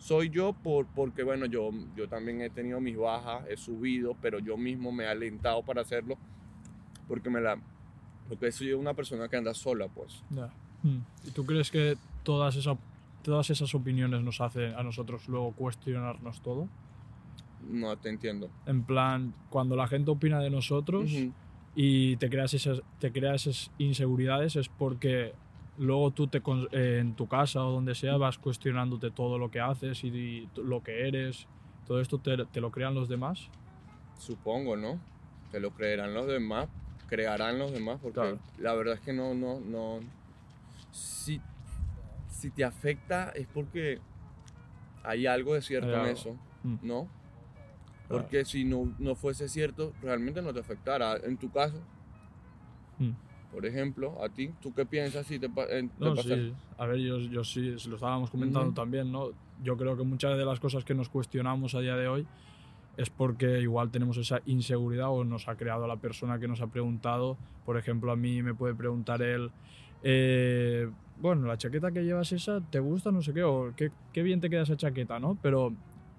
[0.05, 4.39] soy yo por, porque bueno, yo, yo también he tenido mis bajas, he subido, pero
[4.39, 6.19] yo mismo me he alentado para hacerlo,
[7.09, 7.57] porque me la,
[8.29, 10.23] porque soy una persona que anda sola, pues.
[10.29, 10.51] Ya.
[10.83, 10.99] Mm.
[11.27, 12.77] ¿Y tú crees que todas, esa-
[13.23, 16.69] todas esas opiniones nos hacen a nosotros luego cuestionarnos todo?
[17.71, 18.51] No te entiendo.
[18.67, 21.33] En plan, cuando la gente opina de nosotros Ujú.
[21.75, 25.33] y te creas, esas, te creas esas inseguridades es porque
[25.79, 29.61] luego tú te, eh, en tu casa o donde sea vas cuestionándote todo lo que
[29.61, 31.47] haces y, lo que eres.
[31.87, 33.49] Todo esto te, te lo crean los demás.
[34.19, 34.99] Supongo, ¿no?
[35.51, 36.69] Te lo creerán los demás,
[37.09, 38.39] crearán los demás, porque Claro.
[38.59, 40.01] la verdad es que no, no, no.
[40.93, 41.41] Si,
[42.29, 43.99] si te afecta es porque
[45.03, 46.77] hay algo de cierto en eso, Mm.
[46.83, 47.09] ¿no?
[48.09, 48.23] Claro.
[48.23, 51.17] Porque si no, no fuese cierto, realmente no te afectara.
[51.17, 51.79] En tu caso,
[52.99, 53.11] Mm.
[53.55, 56.35] Por ejemplo, a ti, ¿tú qué piensas si te, pa- en- te No, pasa?
[56.35, 56.53] sí.
[56.77, 59.31] A ver, yo, yo sí, se lo estábamos comentando también, ¿no?
[59.63, 62.27] Yo creo que muchas de las cosas que nos cuestionamos a día de hoy
[62.97, 66.67] es porque igual tenemos esa inseguridad o nos ha creado la persona que nos ha
[66.67, 67.39] preguntado.
[67.65, 69.51] Por ejemplo, a mí me puede preguntar él,
[70.03, 73.13] eh, bueno, la chaqueta que llevas esa, ¿te gusta?
[73.13, 75.39] No sé qué, o qué, qué bien te queda esa chaqueta, ¿no?
[75.43, 75.73] Pero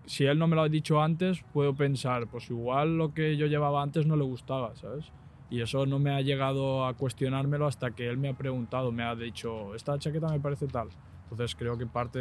[0.06, 3.46] si él no me lo ha dicho antes, puedo pensar, pues igual lo que yo
[3.48, 5.06] llevaba antes no le gustaba, ¿sabes?
[5.50, 9.04] Y eso no me ha llegado a cuestionármelo hasta que él me ha preguntado, me
[9.04, 10.90] ha dicho, esta chaqueta me parece tal.
[11.30, 12.20] Entonces creo que parte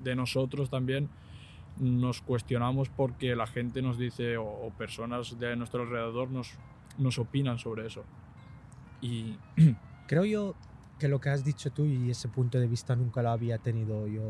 [0.00, 1.08] de, nosotros también
[1.78, 6.52] nos cuestionamos porque la gente nos dice o, o personas de nuestro alrededor nos,
[6.98, 8.04] nos opinan sobre eso.
[9.00, 9.36] Y
[10.06, 10.54] Creo yo
[10.98, 14.06] que lo que has dicho tú y ese punto de vista nunca lo había tenido
[14.06, 14.22] yo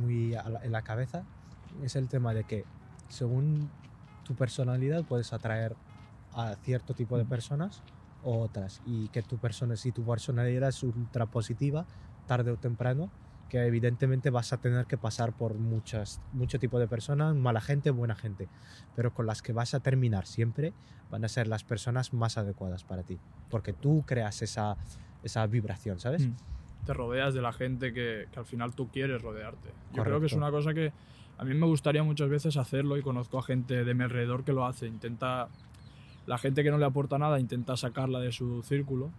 [0.00, 1.24] muy la- en la cabeza.
[1.82, 2.64] Es el tema de que
[3.08, 3.68] según
[4.24, 5.76] tu personalidad puedes atraer
[6.34, 7.82] a cierto tipo de personas
[8.22, 8.82] o otras.
[8.86, 11.86] Y que tu persona, si tu personalidad es ultra positiva,
[12.26, 13.10] tarde o temprano,
[13.48, 17.90] que evidentemente vas a tener que pasar por muchas, mucho tipo de personas, mala gente,
[17.90, 18.48] buena gente.
[18.96, 20.72] Pero con las que vas a terminar siempre
[21.10, 23.20] van a ser las personas más adecuadas para ti.
[23.50, 24.76] Porque tú creas esa,
[25.22, 26.26] esa vibración, ¿sabes?
[26.26, 26.34] Mm.
[26.84, 29.70] te rodeas de la gente que, que al final tú quieres rodearte.
[29.92, 30.92] Yo creo que es una cosa que
[31.38, 34.52] a mí me gustaría muchas veces hacerlo y conozco a gente de mi alrededor que
[34.52, 34.86] lo hace.
[34.86, 35.48] Intenta,
[36.26, 39.10] la gente que no le aporta nada intenta sacarla de su círculo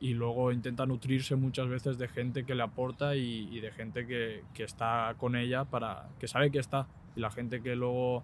[0.00, 4.06] y luego intenta nutrirse muchas veces de gente que le aporta y, y de gente
[4.06, 6.86] que, que está con ella para que sabe que está
[7.16, 8.22] y la gente que luego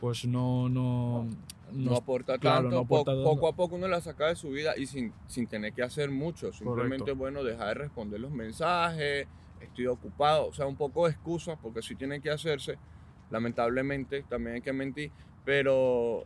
[0.00, 1.26] pues no no
[1.72, 3.24] no aporta claro, tanto, no aporta po- tanto.
[3.34, 6.10] poco a poco uno la saca de su vida y sin, sin tener que hacer
[6.10, 7.16] mucho, simplemente Correcto.
[7.16, 9.26] bueno, dejar de responder los mensajes,
[9.60, 12.78] estoy ocupado, o sea, un poco de excusas porque sí tiene que hacerse,
[13.30, 15.10] lamentablemente también hay que mentir,
[15.44, 16.24] pero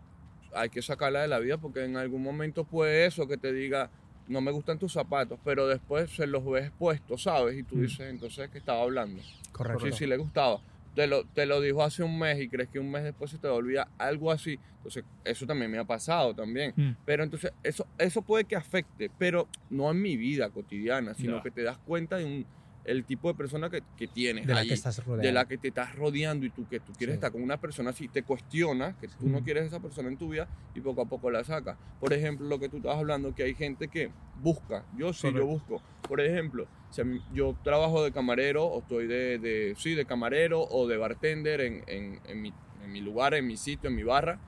[0.54, 3.90] hay que sacarla de la vida porque en algún momento puede eso que te diga,
[4.26, 7.56] no me gustan tus zapatos, pero después se los ves puestos, ¿sabes?
[7.58, 7.80] Y tú Mm.
[7.82, 9.22] dices, entonces, ¿qué estaba hablando?
[9.52, 9.86] Correcto.
[9.86, 10.62] Sí, sí le gustaba.
[10.94, 13.38] Te lo, te lo dijo hace un mes y crees que un mes después se
[13.38, 14.60] te olvida algo así.
[14.76, 16.72] Entonces, eso también me ha pasado también.
[16.76, 16.90] Mm.
[17.04, 21.50] Pero entonces, eso, eso puede que afecte, pero no en mi vida cotidiana, sino que
[21.52, 22.46] te das cuenta de un,
[22.84, 25.22] el tipo de persona que, que tienes de la ahí, que estás rodeado.
[25.26, 27.16] de la que te estás rodeando y tú que tú quieres Sí.
[27.18, 30.30] estar con una persona así, te cuestionas que tú no quieres esa persona en tu
[30.30, 31.76] vida y poco a poco la sacas.
[31.98, 34.10] Por ejemplo, lo que tú estás hablando, que hay gente que
[34.42, 35.82] busca, yo sí, yo busco.
[36.08, 40.62] Por ejemplo, si mí- yo trabajo de camarero o estoy de, de- sí, de camarero
[40.62, 42.52] o de bartender en, en- en mi,
[42.82, 44.40] en mi lugar, en mi sitio, en mi barra,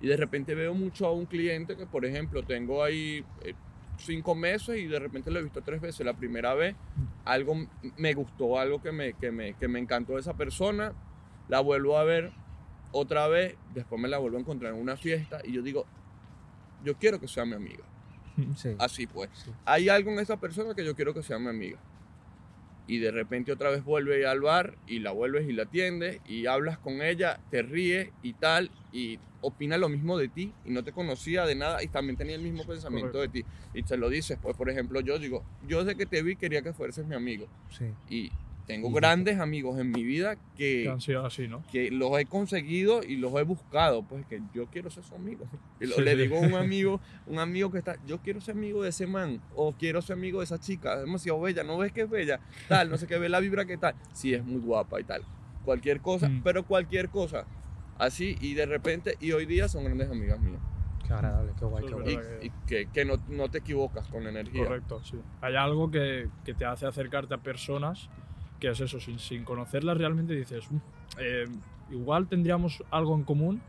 [0.00, 3.54] y de repente veo mucho a un cliente que, por ejemplo, tengo ahí eh,
[3.98, 6.04] cinco meses y de repente lo he visto tres veces.
[6.04, 6.74] La primera vez
[7.24, 7.54] algo
[7.96, 10.92] me gustó, algo que me, que me, que me encantó de esa persona,
[11.48, 12.32] la vuelvo a ver
[12.92, 15.86] otra vez, después me la vuelvo a encontrar en una fiesta y yo digo,
[16.84, 17.84] yo quiero que sea mi amiga.
[18.56, 18.74] Sí.
[18.78, 19.28] Así pues.
[19.34, 19.50] Sí.
[19.66, 21.78] Hay algo en esa persona que yo quiero que sea mi amiga.
[22.92, 26.44] Y de repente otra vez vuelve al bar y la vuelves y la atiendes y
[26.44, 30.84] hablas con ella, te ríes y tal, y opina lo mismo de ti y no
[30.84, 33.46] te conocía de nada y también tenía el mismo pensamiento de ti.
[33.72, 36.60] Y te lo dices, pues por ejemplo yo digo, yo desde que te vi quería
[36.60, 37.48] que fueses mi amigo.
[37.70, 37.86] Sí.
[38.10, 38.30] Y
[38.66, 41.64] tengo grandes amigos en mi vida Que que, han sido así, ¿no?
[41.72, 45.46] que los he conseguido y los he buscado, pues que yo quiero ser su amigo.
[45.80, 46.16] Y lo- Sí, le sí.
[46.22, 49.40] digo a un amigo, un amigo que está, yo quiero ser amigo de ese man,
[49.54, 52.40] o quiero ser amigo de esa chica, es demasiado bella, no ves que es bella,
[52.68, 55.22] tal, no sé qué, ve la vibra que tal, sí es muy guapa y tal.
[55.64, 56.42] Cualquier cosa, Mm.
[56.42, 57.44] pero cualquier cosa.
[57.98, 60.60] Así, y de repente, y hoy día son grandes amigas mías.
[61.06, 62.18] Qué agradable, qué guay, qué Y, guay.
[62.42, 64.64] y que, que no, no te equivocas con la energía.
[64.64, 65.16] Correcto, sí.
[65.40, 68.08] Hay algo que, que te hace acercarte a personas
[68.62, 70.76] que es eso, sin, sin conocerlas realmente dices, "Mm,
[71.18, 71.44] eh,
[71.90, 73.60] igual tendríamos algo en común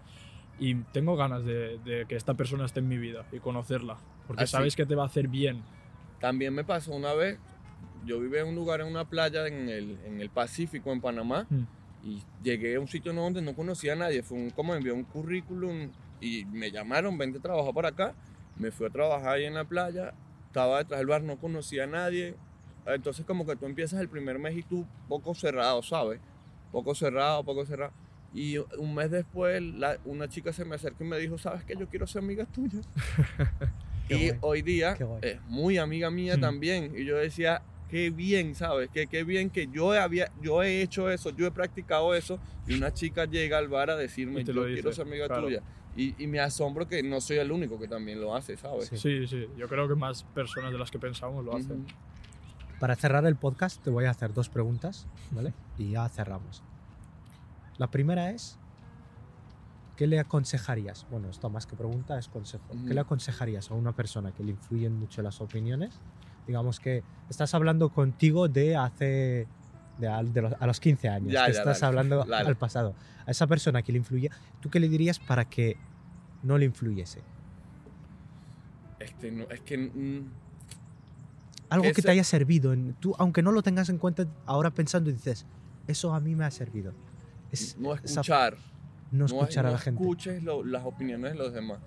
[0.60, 4.44] y tengo ganas de, de que esta persona esté en mi vida y conocerla, porque
[4.44, 4.52] Así.
[4.52, 5.64] sabes que te va a hacer bien.
[6.20, 7.40] También me pasó una vez,
[8.06, 11.48] yo vivía en un lugar, en una playa en el, en el Pacífico, en Panamá,
[11.50, 11.64] Mm.
[12.04, 14.22] y llegué a un sitio donde no conocía a nadie.
[14.22, 15.90] Fue un, como envió un currículum
[16.22, 18.14] y me llamaron, vente a trabajar por acá.
[18.58, 20.14] Me fui a trabajar ahí en la playa,
[20.46, 22.36] estaba detrás del bar, no conocía a nadie.
[22.86, 26.20] Entonces como que tú empiezas el primer mes y tú poco cerrado, ¿sabes?
[26.72, 27.92] Poco cerrado, poco cerrado.
[28.34, 31.76] Y un mes después la- una chica se me acercó y me dijo, ¿sabes qué?
[31.78, 32.80] Yo quiero ser amiga tuya.
[34.10, 34.38] Y guay.
[34.42, 36.42] hoy día es muy amiga mía Mm.
[36.42, 36.94] también.
[36.98, 38.90] Y yo decía, qué bien, ¿sabes?
[38.90, 42.38] Que qué bien que yo, había, yo he hecho eso, yo he practicado eso.
[42.68, 45.44] Y una chica llega al bar a decirme, yo lo quiero dice, ser amiga claro.
[45.44, 45.62] tuya.
[45.96, 48.88] Y, y me asombro que no soy el único que también lo hace, ¿sabes?
[48.90, 48.98] Sí.
[48.98, 51.86] Sí, sí, yo creo que más personas de las que pensamos lo hacen.
[52.84, 55.54] Para cerrar el podcast te voy a hacer dos preguntas, ¿vale?
[55.78, 56.64] Y ya cerramos.
[57.78, 58.60] La primera es,
[59.96, 61.08] ¿qué le aconsejarías?
[61.10, 62.66] Bueno, esto más que pregunta es consejo.
[62.86, 66.02] ¿Qué le aconsejarías a una persona que le influyen mucho las opiniones?
[66.46, 69.48] Digamos que estás hablando contigo de hace...
[69.98, 72.50] De, de los, a los 15 años, Ya, que ya, estás dale, hablando dale.
[72.50, 72.96] al pasado.
[73.26, 74.30] A esa persona que le influye,
[74.60, 75.78] ¿tú qué le dirías para que
[76.42, 77.22] no le influyese?
[79.00, 79.78] Este, no, es que
[81.74, 82.74] Algo que te haya servido.
[82.74, 85.46] En, tú, aunque no lo tengas en cuenta, ahora pensando dices,
[85.88, 86.94] eso a mí me ha servido.
[87.52, 88.58] Es, no esa- escuchar.
[89.12, 90.02] no escuchar no a la gente.
[90.02, 91.80] escuches lo- las opiniones de los demás.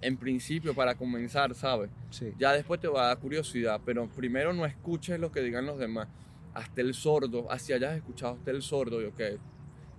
[0.00, 1.90] En principio, para comenzar, ¿sabes?
[2.10, 2.32] Sí.
[2.38, 5.78] Ya después te va a dar curiosidad, pero primero no escuches lo que digan los
[5.78, 6.08] demás.
[6.52, 9.38] Hasta el sordo, así hayas escuchado hasta el sordo, yo que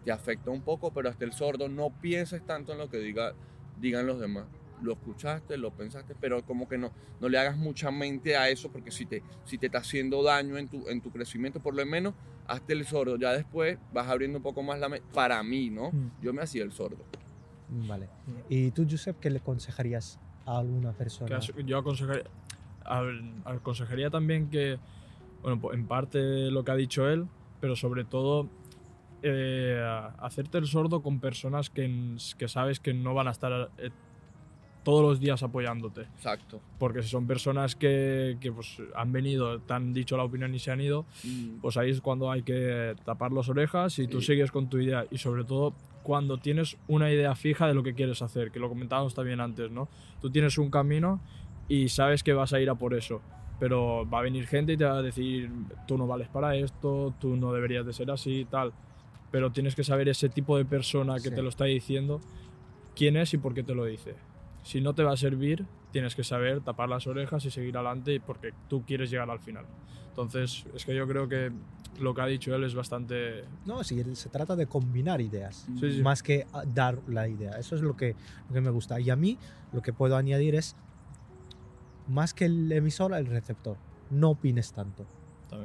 [0.04, 3.34] te afecta un poco, pero hasta el sordo no pienses tanto en lo que diga,
[3.82, 4.46] digan los demás.
[4.82, 8.70] Lo escuchaste, lo pensaste, pero como que no, no le hagas mucha mente a eso,
[8.72, 11.86] porque si te, si te está haciendo daño en tu, en tu crecimiento, por lo
[11.86, 12.14] menos
[12.48, 13.18] hasta el sordo.
[13.18, 15.06] Ya después vas abriendo un poco más la mente.
[15.14, 15.92] Para mí, ¿no?
[15.92, 16.12] Mm.
[16.22, 17.04] Yo me hacía el sordo.
[17.70, 18.08] Vale.
[18.50, 21.40] ¿Y tú, Josep, qué le aconsejarías a alguna persona?
[21.40, 22.24] Yo aconsejaría,
[22.84, 24.78] al- aconsejaría también que,
[25.42, 27.26] bueno, po- en parte lo que ha dicho él,
[27.62, 28.48] pero sobre todo
[29.24, 29.82] eh,
[30.20, 33.90] hacerte el sordo con personas que, que sabes que no van a estar eh,
[34.86, 36.02] todos los días apoyándote.
[36.02, 36.62] Exacto.
[36.80, 40.60] Porque si son personas que, que, pues, han venido, te han dicho la opinión y
[40.60, 41.60] se han ido, Mm.
[41.62, 44.28] pues ahí es cuando hay que tapar las orejas y tú Sí.
[44.28, 45.06] sigues con tu idea.
[45.12, 45.74] Y sobre todo
[46.04, 49.72] cuando tienes una idea fija de lo que quieres hacer, que lo comentábamos también antes,
[49.72, 49.90] ¿no?
[50.22, 51.20] Tú tienes un camino
[51.68, 53.22] y sabes que vas a ir a por eso.
[53.60, 55.50] Pero va a venir gente y te va a decir,
[55.88, 58.72] tú no vales para esto, tú no deberías de ser así, tal.
[59.32, 61.36] Pero tienes que saber ese tipo de persona que Sí.
[61.36, 62.22] te lo está diciendo,
[62.96, 64.14] quién es y por qué te lo dice.
[64.66, 68.20] Si no te va a servir, tienes que saber tapar las orejas y seguir adelante
[68.20, 69.66] porque tú quieres llegar al final.
[70.10, 71.52] Entonces, es que yo creo que
[72.00, 73.46] lo que ha dicho él es bastante...
[73.66, 76.02] No, sí, se trata de combinar ideas, Sí, sí.
[76.02, 77.52] más que a- dar la idea.
[77.60, 78.16] Eso es lo que,
[78.50, 79.00] lo que me gusta.
[79.00, 79.38] Y a mí
[79.72, 80.76] lo que puedo añadir es,
[82.08, 83.78] más que el emisor, el receptor.
[84.10, 85.06] No opines tanto.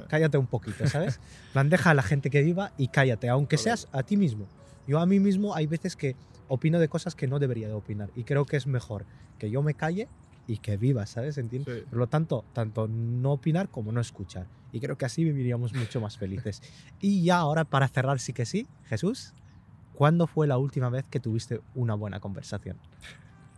[0.08, 1.20] Cállate un poquito, ¿sabes?
[1.52, 4.46] Plan, deja a la gente que viva y cállate, aunque seas a ti mismo.
[4.86, 6.16] Yo a mí mismo hay veces que
[6.48, 9.04] opino de cosas que no debería de opinar y creo que es mejor
[9.38, 10.08] que yo me calle
[10.46, 11.38] y que viva, ¿sabes?
[11.38, 11.74] ¿Entiendes?
[11.78, 11.84] Sí.
[11.88, 14.46] Por lo tanto, tanto no opinar como no escuchar.
[14.72, 16.60] Y creo que así viviríamos mucho más felices.
[17.00, 19.32] Y ya ahora, para cerrar, sí que sí, Jesús,
[19.94, 22.76] ¿cuándo fue la última vez que tuviste una buena conversación?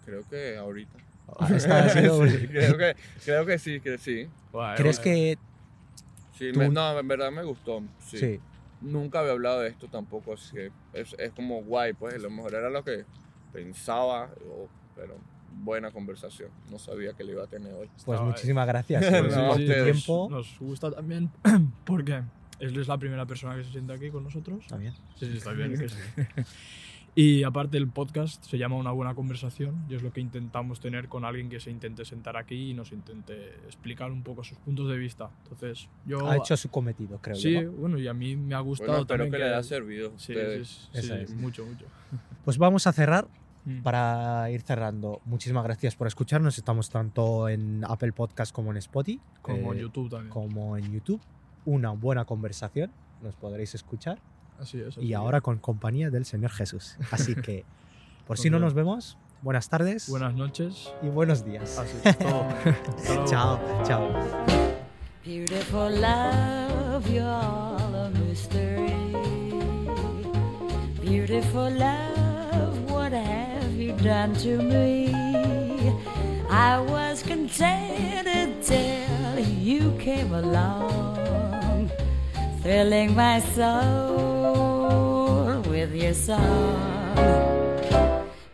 [0.05, 0.99] Creo que ahorita.
[1.39, 4.29] Ah, sido- Sí, creo, que, creo que sí, que sí.
[4.77, 5.39] ¿Crees que
[6.39, 7.83] Sí, Tú- me- no, en verdad me gustó.
[8.01, 8.19] Sí.
[8.19, 8.41] sí?
[8.83, 12.31] Nunca había hablado de esto tampoco, así que es, es como guay, pues a lo
[12.31, 13.05] mejor era lo que
[13.53, 15.17] pensaba, o- pero
[15.63, 16.51] buena conversación.
[16.71, 17.89] No sabía que le iba a tener hoy.
[18.05, 20.29] Pues Está- muchísimas gracias Pues por No, sí, tiempo.
[20.31, 21.31] Nos gusta también
[21.85, 22.23] porque
[22.59, 24.61] él es la primera persona que se sienta aquí con nosotros.
[24.63, 24.95] Está bien.
[25.17, 25.75] Sí, sí, está bien.
[25.79, 25.97] que sí.
[27.15, 31.09] Y aparte el podcast se llama Una buena conversación y es lo que intentamos tener
[31.09, 34.89] con alguien que se intente sentar aquí y nos intente explicar un poco sus puntos
[34.89, 35.29] de vista.
[35.43, 36.27] Entonces, yo...
[36.31, 37.63] Ha hecho su cometido, creo Sí, yo.
[37.65, 37.73] ¿no?
[37.73, 40.13] bueno, y a mí me ha gustado Bueno, espero también que le haya servido.
[40.17, 40.33] Sí,
[40.65, 41.35] sí, sí, sí, es.
[41.35, 41.85] mucho, mucho.
[42.45, 43.29] Pues vamos a cerrar
[43.65, 43.83] Mm.
[43.83, 45.21] para ir cerrando.
[45.25, 46.59] Muchísimas gracias por escucharnos.
[46.59, 49.21] Estamos tanto en Apple Podcast como en Spotify.
[49.41, 50.31] Como eh, YouTube también.
[50.31, 51.21] Como en YouTube.
[51.65, 52.91] Una buena conversación.
[53.23, 54.19] Nos podréis escuchar.
[54.61, 54.89] Así es.
[54.97, 55.17] así Y es.
[55.19, 56.97] ahora con compañía del Señor Jesús.
[57.11, 57.65] Así que,
[58.27, 60.93] por si no nos vemos, buenas tardes Buenas noches.
[61.03, 61.79] y buenos días.
[61.79, 62.47] Así es todo.
[63.27, 64.09] Chao, chao.
[65.25, 68.93] Beautiful love, you're all a mystery.
[71.01, 75.15] Beautiful love, what have you done to me?
[76.51, 81.91] I was contented till you came along,
[82.63, 84.42] thrilling my soul
[85.93, 87.09] with your song.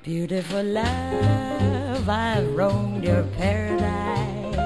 [0.02, 4.56] Beautiful love, I've roamed your paradise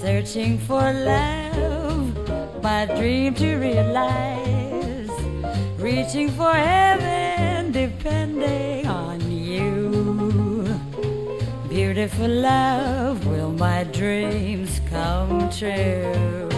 [0.00, 5.10] searching for love, my dream to realize,
[5.78, 10.80] reaching for heaven, depending on you.
[11.68, 16.55] Beautiful love, will my dreams come true?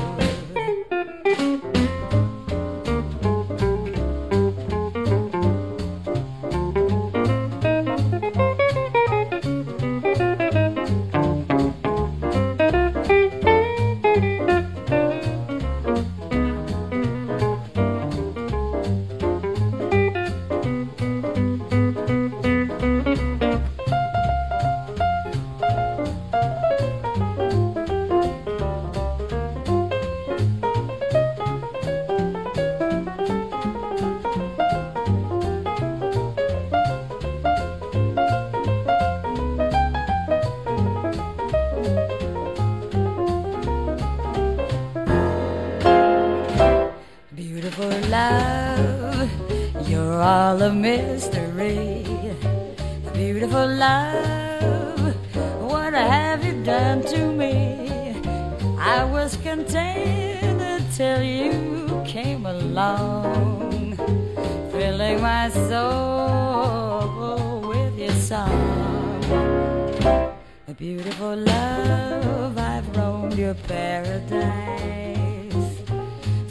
[71.34, 74.34] Beautiful love, I've roamed your paradise.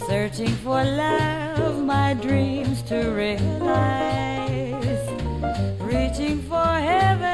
[0.07, 4.85] Searching for love, my dreams to realize.
[5.81, 7.26] Reaching for heaven,